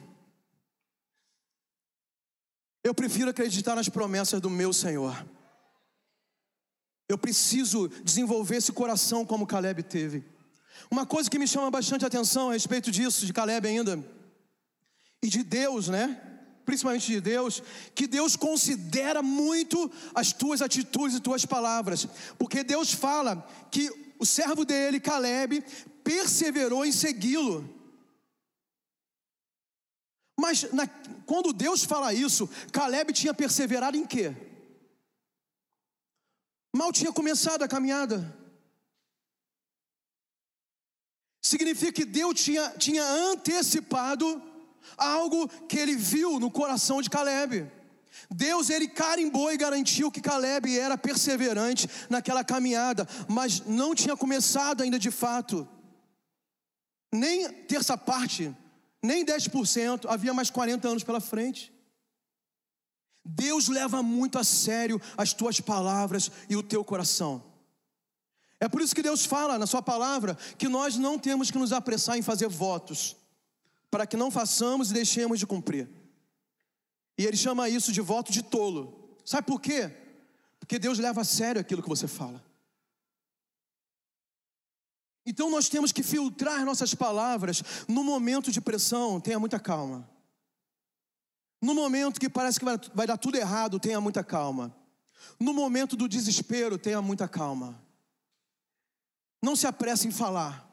[2.84, 5.26] Eu prefiro acreditar nas promessas do meu Senhor.
[7.08, 10.24] Eu preciso desenvolver esse coração como Caleb teve.
[10.92, 14.04] Uma coisa que me chama bastante atenção a respeito disso, de Caleb ainda,
[15.22, 16.29] e de Deus, né?
[16.70, 17.64] Principalmente de Deus,
[17.96, 24.26] que Deus considera muito as tuas atitudes e tuas palavras, porque Deus fala que o
[24.26, 25.64] servo dele, Caleb,
[26.04, 27.68] perseverou em segui-lo.
[30.40, 30.88] Mas na,
[31.26, 34.36] quando Deus fala isso, Caleb tinha perseverado em quê?
[36.72, 38.38] Mal tinha começado a caminhada.
[41.42, 44.49] Significa que Deus tinha, tinha antecipado
[44.98, 47.70] algo que ele viu no coração de Caleb.
[48.30, 54.82] Deus ele carimbou e garantiu que Caleb era perseverante naquela caminhada, mas não tinha começado
[54.82, 55.68] ainda de fato.
[57.12, 58.56] Nem terça parte,
[59.02, 61.74] nem 10%, havia mais 40 anos pela frente.
[63.26, 67.44] Deus leva muito a sério as tuas palavras e o teu coração.
[68.60, 71.72] É por isso que Deus fala na Sua palavra que nós não temos que nos
[71.72, 73.16] apressar em fazer votos,
[73.90, 75.90] para que não façamos e deixemos de cumprir.
[77.18, 79.18] E Ele chama isso de voto de tolo.
[79.26, 79.92] Sabe por quê?
[80.60, 82.44] Porque Deus leva a sério aquilo que você fala.
[85.26, 90.10] Então nós temos que filtrar nossas palavras no momento de pressão, tenha muita calma.
[91.62, 94.74] No momento que parece que vai, vai dar tudo errado, tenha muita calma.
[95.40, 97.80] No momento do desespero, tenha muita calma.
[99.42, 100.69] Não se apresse em falar.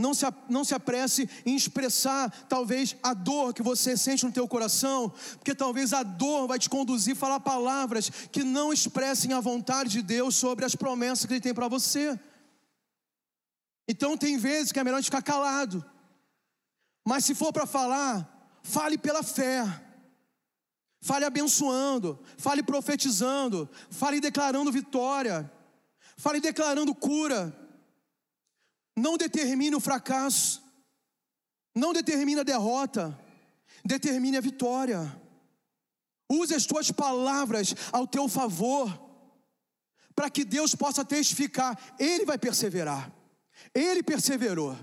[0.00, 4.48] Não se, não se apresse em expressar, talvez, a dor que você sente no teu
[4.48, 9.40] coração, porque talvez a dor vai te conduzir a falar palavras que não expressem a
[9.40, 12.18] vontade de Deus sobre as promessas que Ele tem para você.
[13.86, 15.84] Então, tem vezes que é melhor a gente ficar calado.
[17.06, 19.64] Mas se for para falar, fale pela fé.
[21.02, 25.50] Fale abençoando, fale profetizando, fale declarando vitória,
[26.16, 27.56] fale declarando cura.
[29.00, 30.62] Não determine o fracasso,
[31.74, 33.18] não determine a derrota,
[33.82, 35.00] determine a vitória.
[36.28, 38.86] Use as tuas palavras ao teu favor,
[40.14, 43.10] para que Deus possa testificar, Ele vai perseverar,
[43.74, 44.76] Ele perseverou.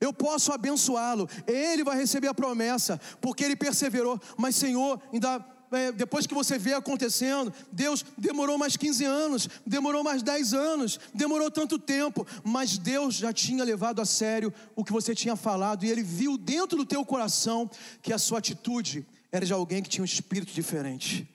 [0.00, 4.20] Eu posso abençoá-lo, ele vai receber a promessa, porque ele perseverou.
[4.36, 5.38] Mas, Senhor, ainda
[5.94, 11.50] depois que você vê acontecendo, Deus demorou mais 15 anos, demorou mais 10 anos, demorou
[11.50, 15.90] tanto tempo, mas Deus já tinha levado a sério o que você tinha falado e
[15.90, 17.70] Ele viu dentro do teu coração
[18.02, 21.28] que a sua atitude era de alguém que tinha um espírito diferente.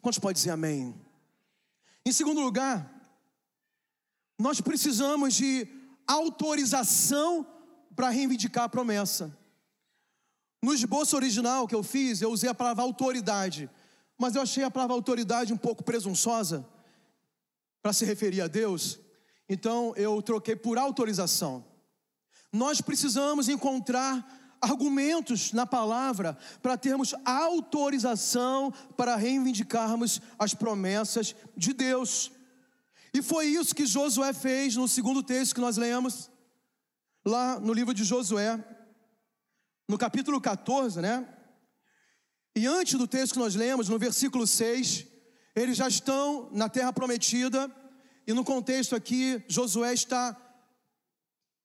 [0.00, 0.94] Quantos pode dizer amém?
[2.04, 2.90] Em segundo lugar,
[4.38, 5.68] nós precisamos de
[6.06, 7.46] autorização
[7.94, 9.36] para reivindicar a promessa.
[10.62, 13.68] No esboço original que eu fiz, eu usei a palavra autoridade,
[14.16, 16.64] mas eu achei a palavra autoridade um pouco presunçosa
[17.82, 19.00] para se referir a Deus,
[19.48, 21.64] então eu troquei por autorização.
[22.52, 24.24] Nós precisamos encontrar
[24.60, 32.30] argumentos na palavra para termos autorização para reivindicarmos as promessas de Deus.
[33.12, 36.30] E foi isso que Josué fez no segundo texto que nós lemos
[37.24, 38.62] lá no livro de Josué,
[39.88, 41.26] no capítulo 14, né?
[42.54, 45.06] E antes do texto que nós lemos, no versículo 6,
[45.54, 47.70] eles já estão na terra prometida,
[48.26, 50.36] e no contexto aqui, Josué está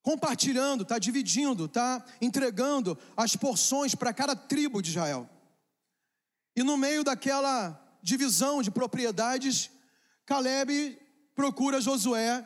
[0.02, 5.28] compartilhando, está dividindo, está entregando as porções para cada tribo de Israel.
[6.56, 9.70] E no meio daquela divisão de propriedades,
[10.24, 10.98] Caleb
[11.34, 12.44] procura Josué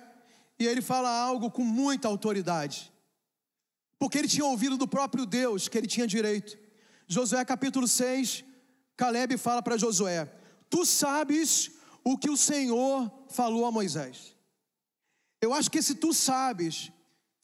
[0.59, 2.92] e ele fala algo com muita autoridade
[4.03, 6.59] porque ele tinha ouvido do próprio Deus que ele tinha direito.
[7.07, 8.45] Josué capítulo 6,
[8.97, 10.29] Caleb fala para Josué:
[10.69, 11.71] Tu sabes
[12.03, 14.37] o que o Senhor falou a Moisés.
[15.41, 16.91] Eu acho que esse tu sabes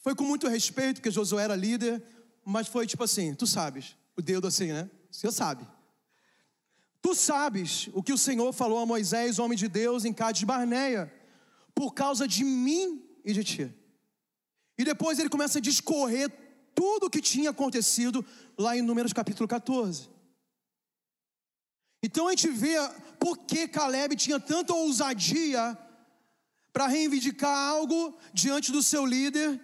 [0.00, 2.02] foi com muito respeito, porque Josué era líder,
[2.44, 4.90] mas foi tipo assim: Tu sabes, o Deus assim, né?
[5.12, 5.64] O Senhor sabe.
[7.00, 11.14] Tu sabes o que o Senhor falou a Moisés, homem de Deus, em Cádiz Barneia,
[11.72, 13.72] por causa de mim e de ti.
[14.76, 16.47] E depois ele começa a discorrer
[16.78, 18.24] tudo o que tinha acontecido
[18.56, 20.08] lá em Números capítulo 14.
[22.00, 22.76] Então a gente vê
[23.18, 25.76] por que Caleb tinha tanta ousadia
[26.72, 29.60] para reivindicar algo diante do seu líder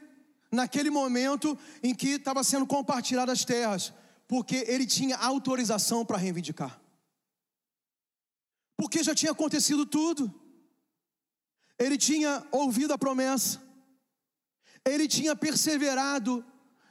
[0.51, 3.93] naquele momento em que estava sendo compartilhadas as terras,
[4.27, 6.81] porque ele tinha autorização para reivindicar.
[8.77, 10.35] Porque já tinha acontecido tudo.
[11.79, 13.63] Ele tinha ouvido a promessa.
[14.85, 16.45] Ele tinha perseverado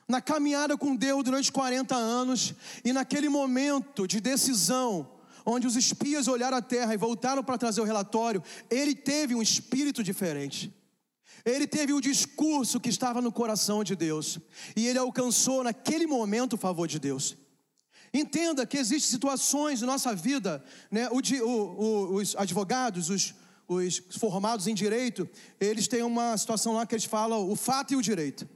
[0.08, 5.10] na caminhada com Deus durante 40 anos, e naquele momento de decisão,
[5.46, 9.42] onde os espias olharam a terra e voltaram para trazer o relatório, ele teve um
[9.42, 10.74] espírito diferente.
[11.46, 14.40] Ele teve o discurso que estava no coração de Deus.
[14.76, 17.36] E ele alcançou naquele momento o favor de Deus.
[18.14, 21.10] Entenda que existem situações na nossa vida, né?
[21.10, 23.34] O, o, os advogados, os,
[23.68, 25.28] os formados em direito,
[25.60, 28.48] eles têm uma situação lá que eles falam o fato e o direito.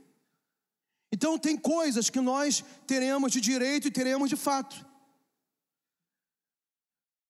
[1.11, 4.85] Então tem coisas que nós teremos de direito e teremos de fato.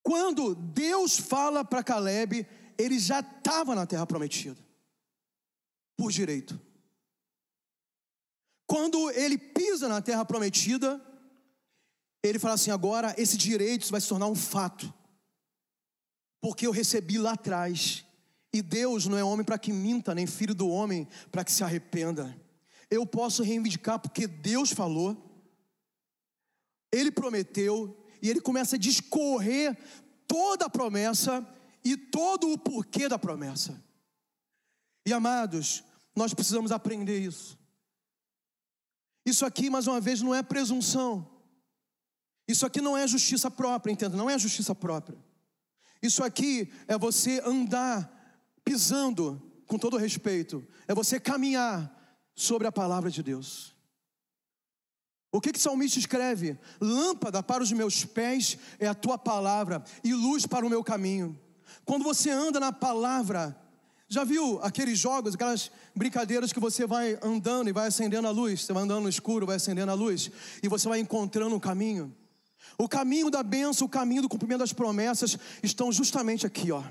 [0.03, 4.57] Quando Deus fala para Caleb, ele já estava na terra prometida,
[5.97, 6.59] por direito.
[8.65, 11.01] Quando ele pisa na terra prometida,
[12.23, 14.93] ele fala assim: agora esse direito vai se tornar um fato,
[16.41, 18.05] porque eu recebi lá atrás,
[18.53, 21.63] e Deus não é homem para que minta, nem filho do homem para que se
[21.63, 22.46] arrependa.
[22.89, 25.15] Eu posso reivindicar porque Deus falou,
[26.91, 29.77] Ele prometeu, e Ele começa a discorrer
[30.27, 31.47] toda a promessa
[31.83, 33.83] e todo o porquê da promessa.
[35.05, 35.83] E amados,
[36.15, 37.57] nós precisamos aprender isso.
[39.25, 41.29] Isso aqui, mais uma vez, não é presunção.
[42.47, 44.15] Isso aqui não é justiça própria, entenda?
[44.15, 45.17] Não é justiça própria.
[46.01, 48.13] Isso aqui é você andar
[48.63, 51.93] pisando, com todo respeito, é você caminhar
[52.37, 53.75] sobre a palavra de Deus.
[55.31, 56.57] O que que salmista escreve?
[56.79, 61.37] Lâmpada para os meus pés é a tua palavra e luz para o meu caminho.
[61.83, 63.59] Quando você anda na palavra,
[64.07, 68.63] já viu aqueles jogos, aquelas brincadeiras que você vai andando e vai acendendo a luz?
[68.63, 71.59] Você vai andando no escuro, vai acendendo a luz e você vai encontrando o um
[71.59, 72.15] caminho.
[72.77, 76.83] O caminho da bênção, o caminho do cumprimento das promessas estão justamente aqui, ó.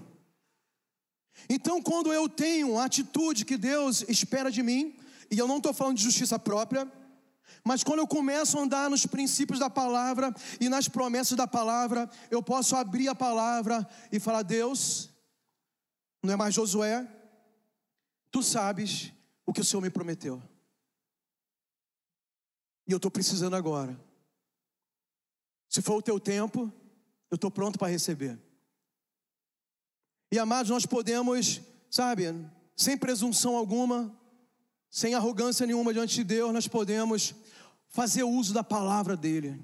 [1.48, 4.96] Então, quando eu tenho a atitude que Deus espera de mim,
[5.30, 6.90] e eu não estou falando de justiça própria,
[7.64, 12.08] mas quando eu começo a andar nos princípios da palavra e nas promessas da palavra,
[12.30, 15.10] eu posso abrir a palavra e falar: Deus,
[16.22, 17.08] não é mais Josué,
[18.30, 19.12] tu sabes
[19.44, 20.42] o que o Senhor me prometeu.
[22.86, 23.98] E eu estou precisando agora.
[25.68, 26.72] Se for o teu tempo,
[27.30, 28.38] eu estou pronto para receber.
[30.30, 31.60] E amados, nós podemos,
[31.90, 32.24] sabe,
[32.76, 34.16] sem presunção alguma,
[34.90, 37.34] sem arrogância nenhuma diante de Deus, nós podemos
[37.88, 39.62] fazer uso da palavra dEle.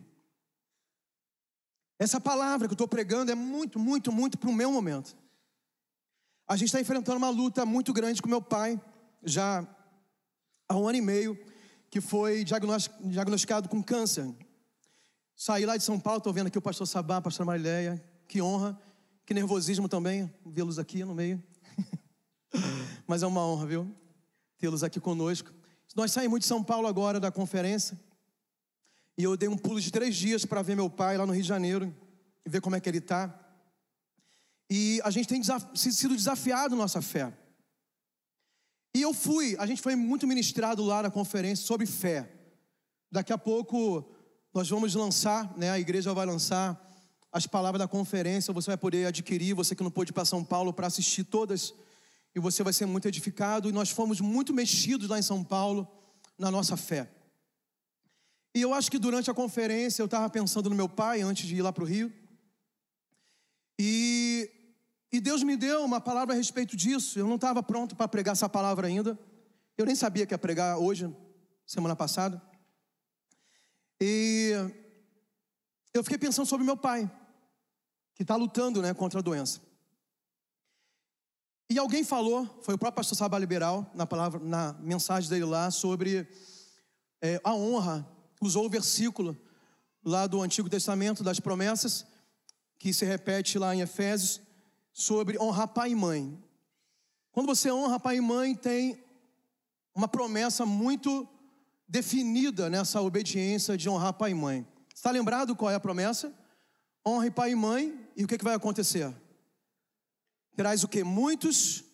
[1.99, 5.17] Essa palavra que eu estou pregando é muito, muito, muito para o meu momento.
[6.49, 8.81] A gente está enfrentando uma luta muito grande com meu pai,
[9.23, 9.67] já
[10.69, 11.39] há um ano e meio,
[11.89, 14.35] que foi diagnosticado com câncer.
[15.37, 18.03] Saí lá de São Paulo, estou vendo aqui o pastor Sabá, a pastora Marileia.
[18.27, 18.81] Que honra,
[19.25, 21.43] que nervosismo também, vê-los aqui no meio.
[23.07, 24.02] Mas é uma honra, viu?
[24.63, 25.53] Tê-los aqui conosco.
[25.97, 27.99] Nós saímos de São Paulo agora da conferência.
[29.19, 31.43] E eu dei um pulo de três dias para ver meu pai lá no Rio
[31.43, 31.93] de Janeiro
[32.47, 33.37] e ver como é que ele está.
[34.71, 37.37] E a gente tem desaf sido desafiado nossa fé.
[38.95, 42.33] E eu fui, a gente foi muito ministrado lá na conferência sobre fé.
[43.11, 44.09] Daqui a pouco
[44.55, 46.81] nós vamos lançar, né, a igreja vai lançar
[47.33, 50.45] as palavras da conferência, você vai poder adquirir, você que não pôde ir para São
[50.45, 51.75] Paulo para assistir todas,
[52.35, 53.69] e você vai ser muito edificado.
[53.69, 55.87] E nós fomos muito mexidos lá em São Paulo
[56.39, 57.11] na nossa fé.
[58.55, 61.57] E eu acho que durante a conferência eu estava pensando no meu pai antes de
[61.57, 62.13] ir lá para o Rio.
[63.79, 64.51] E,
[65.11, 67.19] e Deus me deu uma palavra a respeito disso.
[67.19, 69.19] Eu não estava pronto para pregar essa palavra ainda.
[69.77, 71.15] Eu nem sabia que ia pregar hoje,
[71.67, 72.41] semana passada.
[74.01, 74.53] E
[75.95, 77.11] eu fiquei pensando sobre meu pai,
[78.15, 79.61] que está lutando né, contra a doença.
[81.71, 85.71] E alguém falou, foi o próprio pastor Sabá Liberal, na palavra, na mensagem dele lá,
[85.71, 86.29] sobre
[87.21, 88.07] é, a honra.
[88.41, 89.37] Usou o versículo
[90.05, 92.05] lá do Antigo Testamento, das promessas,
[92.79, 94.41] que se repete lá em Efésios,
[94.93, 96.39] sobre honrar pai e mãe.
[97.31, 99.03] Quando você honra pai e mãe, tem
[99.95, 101.27] uma promessa muito
[101.89, 104.67] definida nessa obediência de honrar pai e mãe.
[104.95, 106.33] Está lembrado qual é a promessa?
[107.07, 109.15] Honre pai e mãe, e o que, que vai acontecer?
[110.55, 111.03] Terás o que?
[111.03, 111.85] Muitos,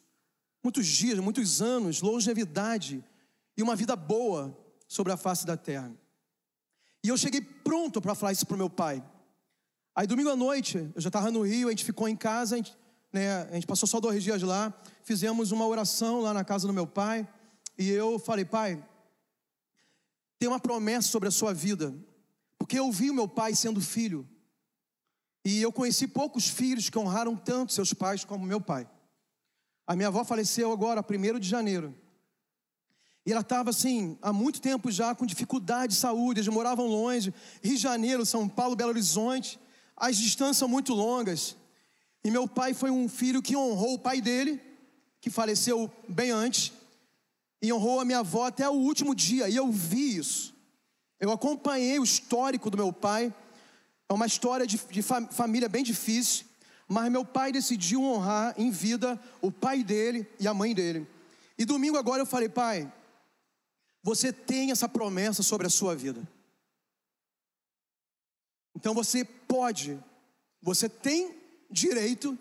[0.62, 3.04] muitos dias, muitos anos, longevidade
[3.56, 4.56] e uma vida boa
[4.86, 5.92] sobre a face da terra.
[7.04, 9.02] E eu cheguei pronto para falar isso para o meu pai.
[9.94, 12.58] Aí domingo à noite, eu já estava no Rio, a gente ficou em casa, a
[12.58, 12.76] gente,
[13.12, 16.72] né, a gente passou só dois dias lá, fizemos uma oração lá na casa do
[16.72, 17.26] meu pai,
[17.76, 18.84] e eu falei, pai,
[20.38, 21.94] tem uma promessa sobre a sua vida,
[22.56, 24.28] porque eu vi o meu pai sendo filho,
[25.48, 28.86] e eu conheci poucos filhos que honraram tanto seus pais como meu pai.
[29.86, 31.94] A minha avó faleceu agora, 1 de janeiro.
[33.24, 37.32] E ela estava assim, há muito tempo já com dificuldade de saúde, eles moravam longe,
[37.62, 39.58] Rio de Janeiro, São Paulo, Belo Horizonte.
[39.96, 41.56] as distâncias são muito longas.
[42.22, 44.60] E meu pai foi um filho que honrou o pai dele,
[45.20, 46.72] que faleceu bem antes,
[47.62, 50.54] e honrou a minha avó até o último dia, e eu vi isso.
[51.18, 53.34] Eu acompanhei o histórico do meu pai.
[54.08, 56.46] É uma história de, de família bem difícil,
[56.88, 61.06] mas meu pai decidiu honrar em vida o pai dele e a mãe dele.
[61.58, 62.90] E domingo agora eu falei, pai,
[64.02, 66.26] você tem essa promessa sobre a sua vida.
[68.74, 69.98] Então você pode,
[70.62, 71.34] você tem
[71.70, 72.38] direito,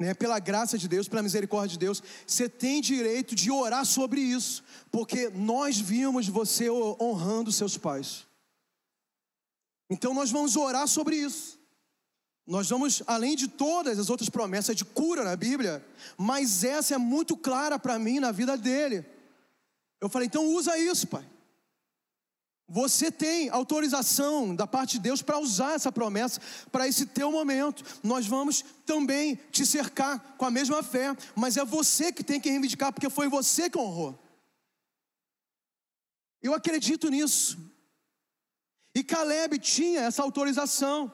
[0.00, 4.20] né, pela graça de Deus, pela misericórdia de Deus, você tem direito de orar sobre
[4.20, 8.26] isso, porque nós vimos você honrando seus pais.
[9.92, 11.60] Então nós vamos orar sobre isso.
[12.46, 15.84] Nós vamos, além de todas as outras promessas de cura na Bíblia,
[16.16, 19.04] mas essa é muito clara para mim na vida dele.
[20.00, 21.28] Eu falei, então usa isso, pai.
[22.66, 26.40] Você tem autorização da parte de Deus para usar essa promessa
[26.72, 27.84] para esse teu momento.
[28.02, 32.48] Nós vamos também te cercar com a mesma fé, mas é você que tem que
[32.48, 34.18] reivindicar, porque foi você que honrou.
[36.42, 37.71] Eu acredito nisso.
[38.94, 41.10] E Caleb tinha essa autorização.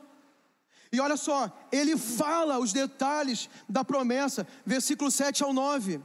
[0.91, 6.01] E olha só, ele fala os detalhes da promessa, versículo 7 ao 9.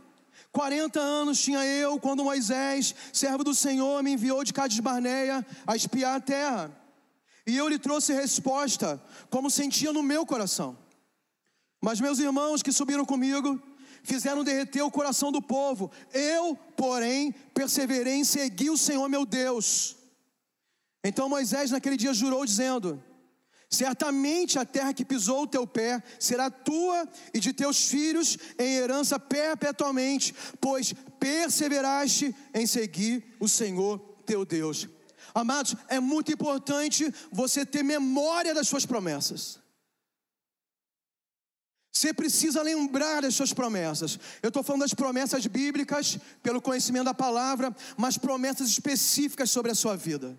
[0.51, 5.75] 40 anos tinha eu quando Moisés, servo do Senhor, me enviou de Cades Barneia a
[5.75, 6.83] espiar a terra.
[7.45, 10.77] E eu lhe trouxe resposta, como sentia no meu coração.
[11.81, 13.61] Mas meus irmãos que subiram comigo
[14.03, 15.91] fizeram derreter o coração do povo.
[16.13, 19.97] Eu, porém, perseverei em seguir o Senhor meu Deus.
[21.03, 23.03] Então Moisés naquele dia jurou, dizendo:
[23.69, 28.75] Certamente a terra que pisou o teu pé será tua e de teus filhos em
[28.75, 34.87] herança perpetuamente, pois perseveraste em seguir o Senhor teu Deus.
[35.33, 39.59] Amados, é muito importante você ter memória das suas promessas.
[41.91, 44.19] Você precisa lembrar das suas promessas.
[44.41, 49.75] Eu estou falando das promessas bíblicas, pelo conhecimento da palavra, mas promessas específicas sobre a
[49.75, 50.37] sua vida.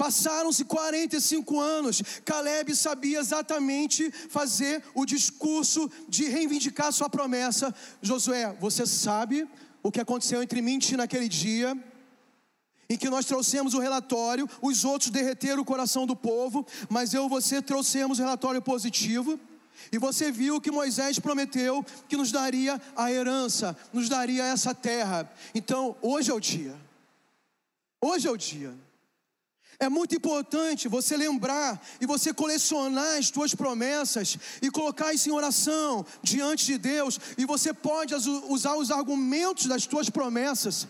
[0.00, 7.74] Passaram-se 45 anos, Caleb sabia exatamente fazer o discurso de reivindicar sua promessa.
[8.00, 9.46] Josué, você sabe
[9.82, 11.76] o que aconteceu entre mim e ti naquele dia?
[12.88, 17.26] Em que nós trouxemos o relatório, os outros derreteram o coração do povo, mas eu
[17.26, 19.38] e você trouxemos o relatório positivo.
[19.92, 25.30] E você viu que Moisés prometeu que nos daria a herança, nos daria essa terra.
[25.54, 26.74] Então, hoje é o dia.
[28.02, 28.74] Hoje é o dia.
[29.80, 35.32] É muito importante você lembrar e você colecionar as tuas promessas e colocar isso em
[35.32, 37.18] oração diante de Deus.
[37.38, 40.86] E você pode usar os argumentos das tuas promessas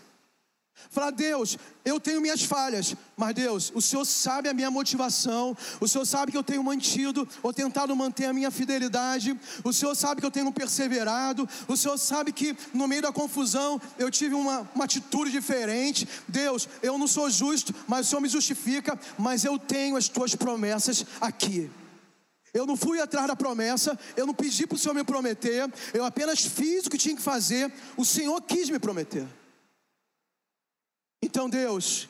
[0.89, 5.87] Falar, Deus, eu tenho minhas falhas, mas Deus, o Senhor sabe a minha motivação, o
[5.87, 10.21] Senhor sabe que eu tenho mantido ou tentado manter a minha fidelidade, o Senhor sabe
[10.21, 14.69] que eu tenho perseverado, o Senhor sabe que no meio da confusão eu tive uma,
[14.75, 16.07] uma atitude diferente.
[16.27, 20.35] Deus, eu não sou justo, mas o Senhor me justifica, mas eu tenho as tuas
[20.35, 21.69] promessas aqui.
[22.53, 26.03] Eu não fui atrás da promessa, eu não pedi para o Senhor me prometer, eu
[26.03, 29.25] apenas fiz o que tinha que fazer, o Senhor quis me prometer.
[31.21, 32.09] Então, Deus,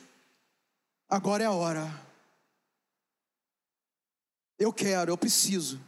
[1.08, 2.02] agora é a hora.
[4.58, 5.80] Eu quero, eu preciso.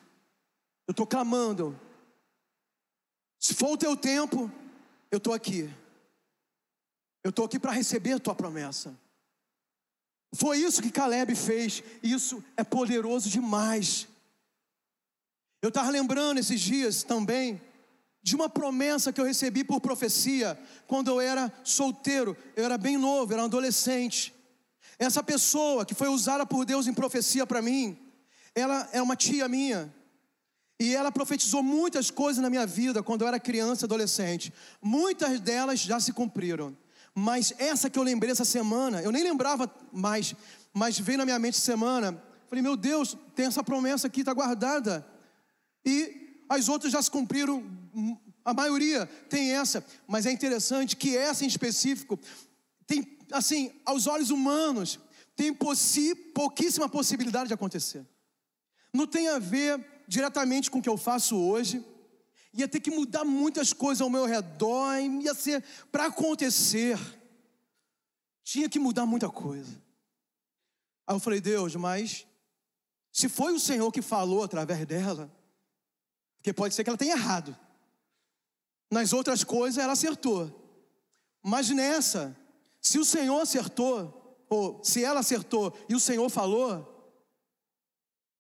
[0.86, 1.78] Eu estou clamando.
[3.38, 4.50] Se for o teu tempo,
[5.10, 5.72] eu estou aqui.
[7.22, 8.94] Eu estou aqui para receber a tua promessa.
[10.34, 11.82] Foi isso que Caleb fez.
[12.02, 14.08] Isso é poderoso demais.
[15.62, 17.60] Eu estava lembrando esses dias também
[18.24, 22.96] de uma promessa que eu recebi por profecia quando eu era solteiro, eu era bem
[22.96, 24.34] novo, era um adolescente.
[24.98, 27.98] Essa pessoa que foi usada por Deus em profecia para mim,
[28.54, 29.94] ela é uma tia minha.
[30.80, 34.50] E ela profetizou muitas coisas na minha vida quando eu era criança e adolescente.
[34.80, 36.74] Muitas delas já se cumpriram.
[37.14, 40.34] Mas essa que eu lembrei essa semana, eu nem lembrava mais,
[40.72, 42.20] mas veio na minha mente semana.
[42.48, 45.06] Falei, meu Deus, tem essa promessa aqui, está guardada.
[45.84, 47.62] E as outras já se cumpriram,
[48.44, 52.18] a maioria tem essa, mas é interessante que essa em específico
[52.86, 55.00] tem, assim, aos olhos humanos,
[55.34, 58.06] tem possi pouquíssima possibilidade de acontecer.
[58.92, 61.84] Não tem a ver diretamente com o que eu faço hoje.
[62.52, 66.98] Ia ter que mudar muitas coisas ao meu redor, ia ser para acontecer.
[68.44, 69.82] Tinha que mudar muita coisa.
[71.06, 72.26] Aí eu falei, Deus, mas
[73.10, 75.32] se foi o Senhor que falou através dela,
[76.36, 77.56] porque pode ser que ela tenha errado.
[78.90, 80.64] Nas outras coisas ela acertou.
[81.42, 82.36] Mas nessa,
[82.80, 86.92] se o Senhor acertou, ou se ela acertou e o Senhor falou,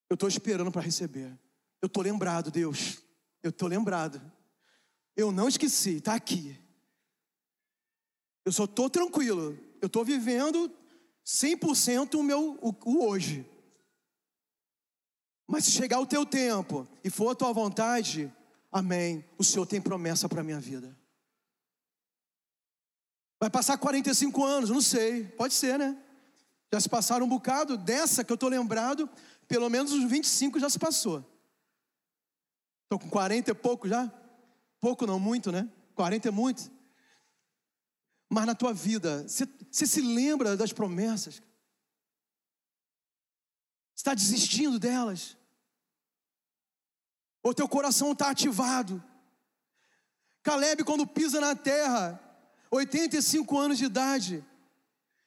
[0.08, 1.36] Eu estou esperando para receber.
[1.82, 3.02] Eu estou lembrado, Deus.
[3.42, 4.20] Eu estou lembrado.
[5.16, 6.58] Eu não esqueci, está aqui.
[8.44, 9.58] Eu só estou tranquilo.
[9.80, 10.70] Eu estou vivendo
[11.24, 13.44] 100% o meu o, o hoje.
[15.46, 18.32] Mas se chegar o teu tempo e for a tua vontade,
[18.74, 19.24] amém.
[19.38, 20.94] O Senhor tem promessa para a minha vida.
[23.40, 25.96] Vai passar 45 anos, não sei, pode ser, né?
[26.72, 29.08] Já se passaram um bocado, dessa que eu estou lembrado,
[29.46, 31.24] pelo menos os 25 já se passou.
[32.82, 34.12] Estou com 40 e pouco já?
[34.80, 35.70] Pouco não, muito, né?
[35.94, 36.70] 40 é muito.
[38.28, 41.40] Mas na tua vida, você se lembra das promessas?
[43.94, 45.36] Está desistindo delas?
[47.44, 49.04] Ou teu coração está ativado?
[50.42, 52.18] Caleb, quando pisa na terra,
[52.70, 54.42] 85 anos de idade,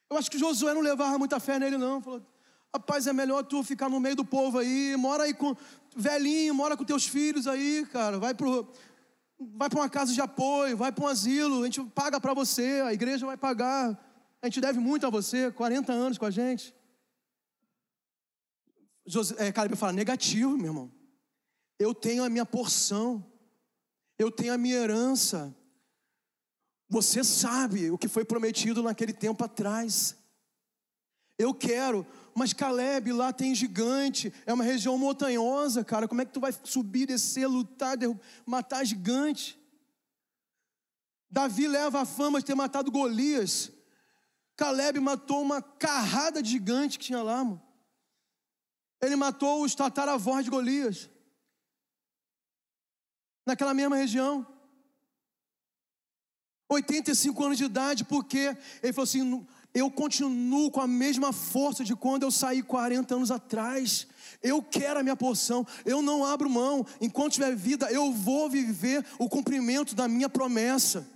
[0.09, 2.01] eu acho que Josué não levava muita fé nele, não.
[2.01, 2.25] Falou,
[2.73, 5.55] rapaz, é melhor tu ficar no meio do povo aí, mora aí com
[5.95, 8.67] velhinho, mora com teus filhos aí, cara, vai pro
[9.39, 12.81] vai para uma casa de apoio, vai para um asilo, a gente paga para você,
[12.83, 13.95] a igreja vai pagar.
[14.41, 16.73] A gente deve muito a você, 40 anos com a gente.
[19.05, 20.96] José, é, Caleb fala, negativo, meu irmão.
[21.79, 23.25] Eu tenho a minha porção,
[24.17, 25.55] eu tenho a minha herança.
[26.89, 30.15] Você sabe o que foi prometido naquele tempo atrás.
[31.37, 36.07] Eu quero, mas Caleb lá tem gigante, é uma região montanhosa, cara.
[36.07, 37.95] Como é que tu vai subir, descer, lutar,
[38.45, 39.59] matar gigante?
[41.29, 43.71] Davi leva a fama de ter matado Golias.
[44.55, 47.61] Caleb matou uma carrada de gigante que tinha lá, mano.
[48.99, 51.09] Ele matou os tataravós de Golias.
[53.47, 54.45] Naquela mesma região.
[56.69, 61.95] 85 anos de idade, porque ele falou assim: eu continuo com a mesma força de
[61.95, 64.05] quando eu saí 40 anos atrás.
[64.43, 66.85] Eu quero a minha porção, eu não abro mão.
[66.99, 71.07] Enquanto tiver vida, eu vou viver o cumprimento da minha promessa.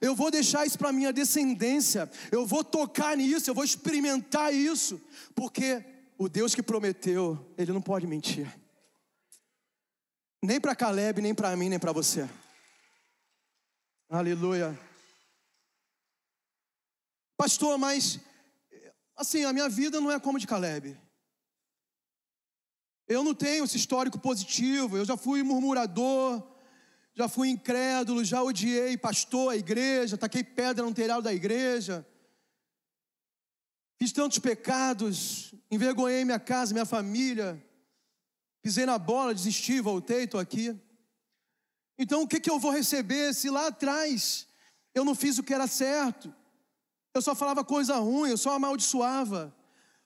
[0.00, 2.10] Eu vou deixar isso para minha descendência.
[2.32, 5.00] Eu vou tocar nisso, eu vou experimentar isso,
[5.36, 5.84] porque
[6.18, 8.63] o Deus que prometeu, ele não pode mentir.
[10.44, 12.28] Nem para Caleb, nem para mim, nem para você.
[14.10, 14.78] Aleluia.
[17.34, 18.20] Pastor, mas
[19.16, 21.00] assim, a minha vida não é como de Caleb.
[23.08, 26.46] Eu não tenho esse histórico positivo, eu já fui murmurador,
[27.14, 32.06] já fui incrédulo, já odiei pastor, a igreja, taquei pedra no telhado da igreja.
[33.98, 37.62] Fiz tantos pecados, envergonhei minha casa, minha família,
[38.64, 40.74] pisei na bola, desisti, voltei, estou aqui.
[41.98, 44.48] Então o que, que eu vou receber se lá atrás
[44.94, 46.34] eu não fiz o que era certo?
[47.12, 49.54] Eu só falava coisa ruim, eu só amaldiçoava.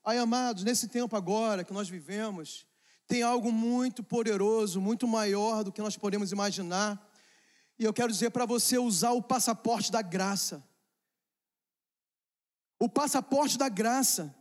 [0.05, 2.67] Aí, amados, nesse tempo agora que nós vivemos,
[3.07, 7.01] tem algo muito poderoso, muito maior do que nós podemos imaginar.
[7.79, 10.67] E eu quero dizer para você usar o passaporte da graça.
[12.77, 14.35] O passaporte da graça.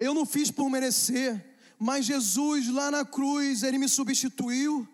[0.00, 4.88] Eu não fiz por merecer, mas Jesus lá na cruz, ele me substituiu.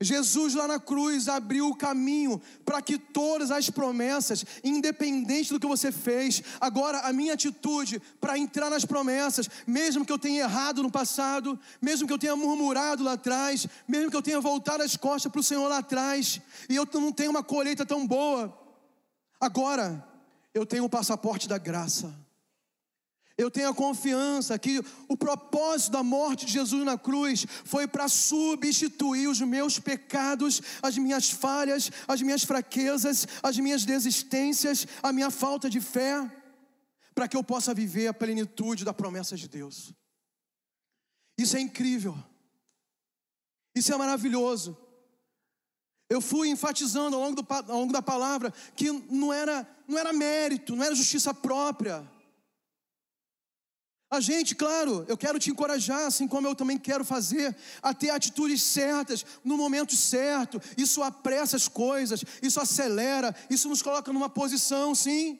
[0.00, 5.66] Jesus lá na cruz abriu o caminho para que todas as promessas, independente do que
[5.66, 10.84] você fez, agora a minha atitude para entrar nas promessas, mesmo que eu tenha errado
[10.84, 14.96] no passado, mesmo que eu tenha murmurado lá atrás, mesmo que eu tenha voltado as
[14.96, 18.56] costas para o Senhor lá atrás, e eu não tenho uma colheita tão boa,
[19.40, 20.06] agora
[20.54, 22.14] eu tenho o passaporte da graça.
[23.38, 28.08] Eu tenho a confiança que o propósito da morte de Jesus na cruz foi para
[28.08, 35.30] substituir os meus pecados, as minhas falhas, as minhas fraquezas, as minhas desistências, a minha
[35.30, 36.28] falta de fé,
[37.14, 39.94] para que eu possa viver a plenitude da promessa de Deus.
[41.38, 42.18] Isso é incrível.
[43.72, 44.76] Isso é maravilhoso.
[46.10, 50.12] Eu fui enfatizando ao longo, do, ao longo da palavra que não era, não era
[50.12, 52.17] mérito, não era justiça própria
[54.10, 58.08] a gente, claro, eu quero te encorajar, assim como eu também quero fazer, a ter
[58.08, 60.60] atitudes certas, no momento certo.
[60.78, 65.38] Isso apressa as coisas, isso acelera, isso nos coloca numa posição, sim,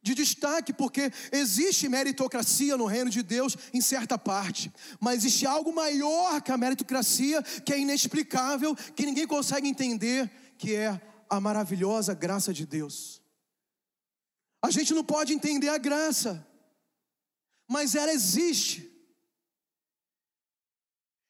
[0.00, 5.74] de destaque, porque existe meritocracia no reino de Deus em certa parte, mas existe algo
[5.74, 12.14] maior que a meritocracia, que é inexplicável, que ninguém consegue entender, que é a maravilhosa
[12.14, 13.20] graça de Deus.
[14.62, 16.46] A gente não pode entender a graça
[17.68, 18.90] mas ela existe.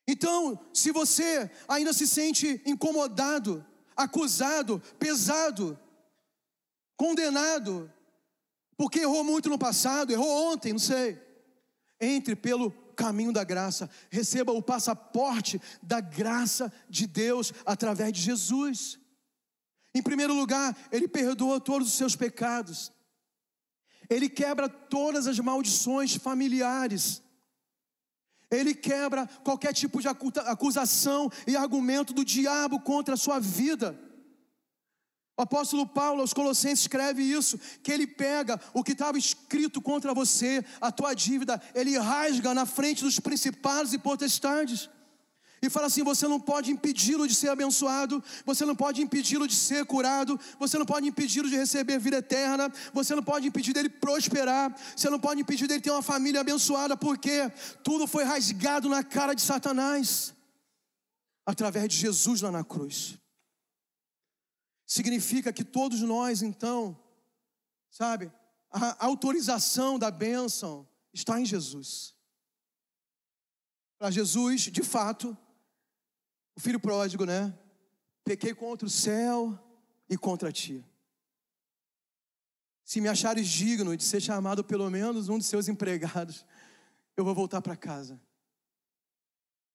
[0.06, 3.64] Então, se você ainda se sente incomodado,
[3.96, 5.78] acusado, pesado,
[6.96, 7.90] condenado,
[8.76, 11.20] porque errou muito no passado, errou ontem, não sei,
[12.00, 18.98] entre pelo caminho da graça, receba o passaporte da graça de Deus através de Jesus.
[19.94, 22.92] Em primeiro lugar, Ele perdoa todos os seus pecados,
[24.08, 27.22] Ele quebra todas as maldições familiares,
[28.50, 33.98] Ele quebra qualquer tipo de acusação e argumento do diabo contra a sua vida.
[35.36, 40.14] O apóstolo Paulo aos Colossenses escreve isso: que ele pega o que estava escrito contra
[40.14, 44.88] você, a tua dívida, ele rasga na frente dos principados e potestades.
[45.66, 49.54] E fala assim: você não pode impedi-lo de ser abençoado, você não pode impedi-lo de
[49.54, 53.88] ser curado, você não pode impedi-lo de receber vida eterna, você não pode impedir dele
[53.88, 57.50] prosperar, você não pode impedir dele ter uma família abençoada, porque
[57.82, 60.34] tudo foi rasgado na cara de Satanás,
[61.46, 63.18] através de Jesus lá na cruz.
[64.86, 66.94] Significa que todos nós, então,
[67.90, 68.30] sabe,
[68.70, 72.14] a autorização da bênção está em Jesus.
[73.98, 75.34] Para Jesus, de fato,
[76.56, 77.56] o filho pródigo, né?
[78.24, 79.58] Pequei contra o céu
[80.08, 80.84] e contra ti.
[82.84, 86.46] Se me achares digno de ser chamado pelo menos um de seus empregados,
[87.16, 88.20] eu vou voltar para casa.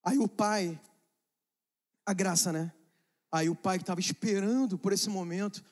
[0.03, 0.79] Aí o pai,
[2.05, 2.71] a graça, né?
[3.31, 5.63] Aí o pai que estava esperando por esse momento,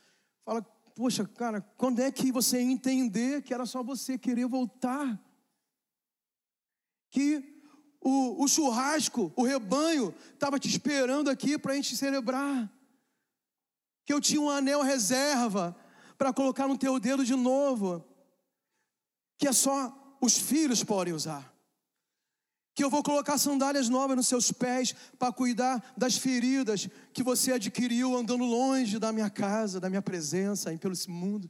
[0.44, 0.62] fala:
[0.96, 5.20] Poxa, cara, quando é que você ia entender que era só você querer voltar?
[7.10, 7.57] Que
[8.02, 12.72] o, o churrasco, o rebanho, estava te esperando aqui para a gente celebrar.
[14.06, 15.76] Que eu tinha um anel reserva
[16.18, 18.06] para colocar no teu dedo de novo.
[19.38, 21.58] Que é só os filhos podem usar
[22.78, 27.54] que eu vou colocar sandálias novas nos seus pés para cuidar das feridas que você
[27.54, 31.50] adquiriu andando longe da minha casa, da minha presença, pelo esse mundo.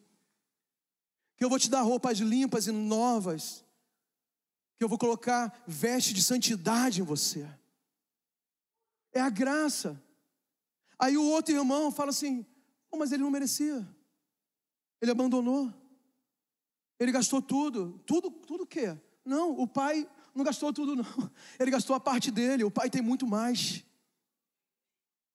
[1.35, 3.61] Que eu vou te dar roupas limpas e novas.
[4.77, 7.49] Que eu vou colocar veste de santidade em você.
[9.11, 10.01] É a graça.
[10.99, 12.45] Aí o outro irmão fala assim:
[12.91, 13.87] oh, mas ele não merecia.
[15.01, 15.73] Ele abandonou.
[16.99, 18.01] Ele gastou tudo.
[18.05, 18.97] Tudo, tudo o quê?
[19.23, 21.05] Não, o pai não gastou tudo, não.
[21.59, 22.63] Ele gastou a parte dele.
[22.63, 23.83] O pai tem muito mais.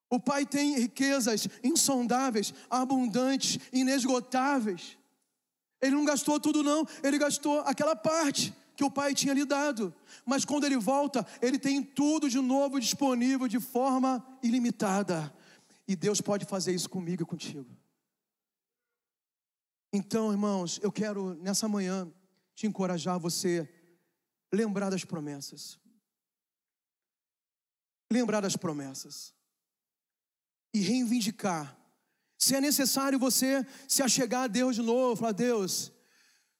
[0.08, 4.96] O pai tem riquezas insondáveis, abundantes, inesgotáveis.
[5.80, 6.86] Ele não gastou tudo, não.
[7.02, 9.94] Ele gastou aquela parte que o pai tinha lhe dado.
[10.24, 15.32] Mas quando ele volta, ele tem tudo de novo disponível de forma ilimitada.
[15.86, 17.66] E Deus pode fazer isso comigo e contigo.
[19.92, 22.10] Então, irmãos, eu quero nessa manhã
[22.54, 23.68] te encorajar você
[24.52, 25.78] lembrar das promessas.
[28.10, 29.34] Lembrar das promessas.
[30.72, 31.76] E reivindicar.
[32.38, 35.92] Se é necessário você se achegar a Deus de novo, falar: Deus,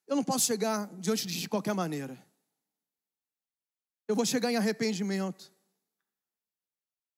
[0.07, 2.23] eu não posso chegar diante de ti de qualquer maneira.
[4.07, 5.53] Eu vou chegar em arrependimento.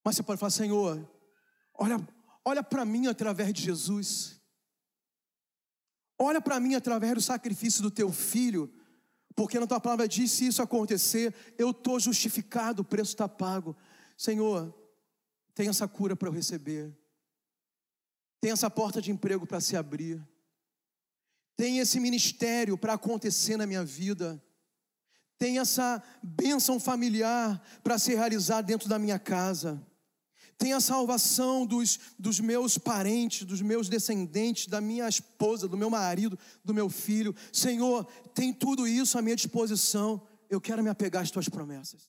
[0.05, 1.09] Mas você pode falar: Senhor,
[1.75, 1.97] olha,
[2.45, 4.41] olha para mim através de Jesus.
[6.19, 8.73] Olha para mim através do sacrifício do teu filho
[9.35, 13.77] porque na tua palavra diz: se isso acontecer, eu estou justificado, o preço está pago.
[14.17, 14.73] Senhor,
[15.55, 16.97] tem essa cura para eu receber,
[18.41, 20.25] tem essa porta de emprego para se abrir,
[21.57, 24.43] tem esse ministério para acontecer na minha vida,
[25.39, 29.85] tem essa bênção familiar para ser realizada dentro da minha casa
[30.57, 35.91] tem a salvação dos, dos meus parentes, dos meus descendentes, da minha esposa, do meu
[35.91, 37.35] marido, do meu filho.
[37.53, 40.23] Senhor, tem tudo isso à minha disposição.
[40.49, 42.09] Eu quero me apegar às tuas promessas.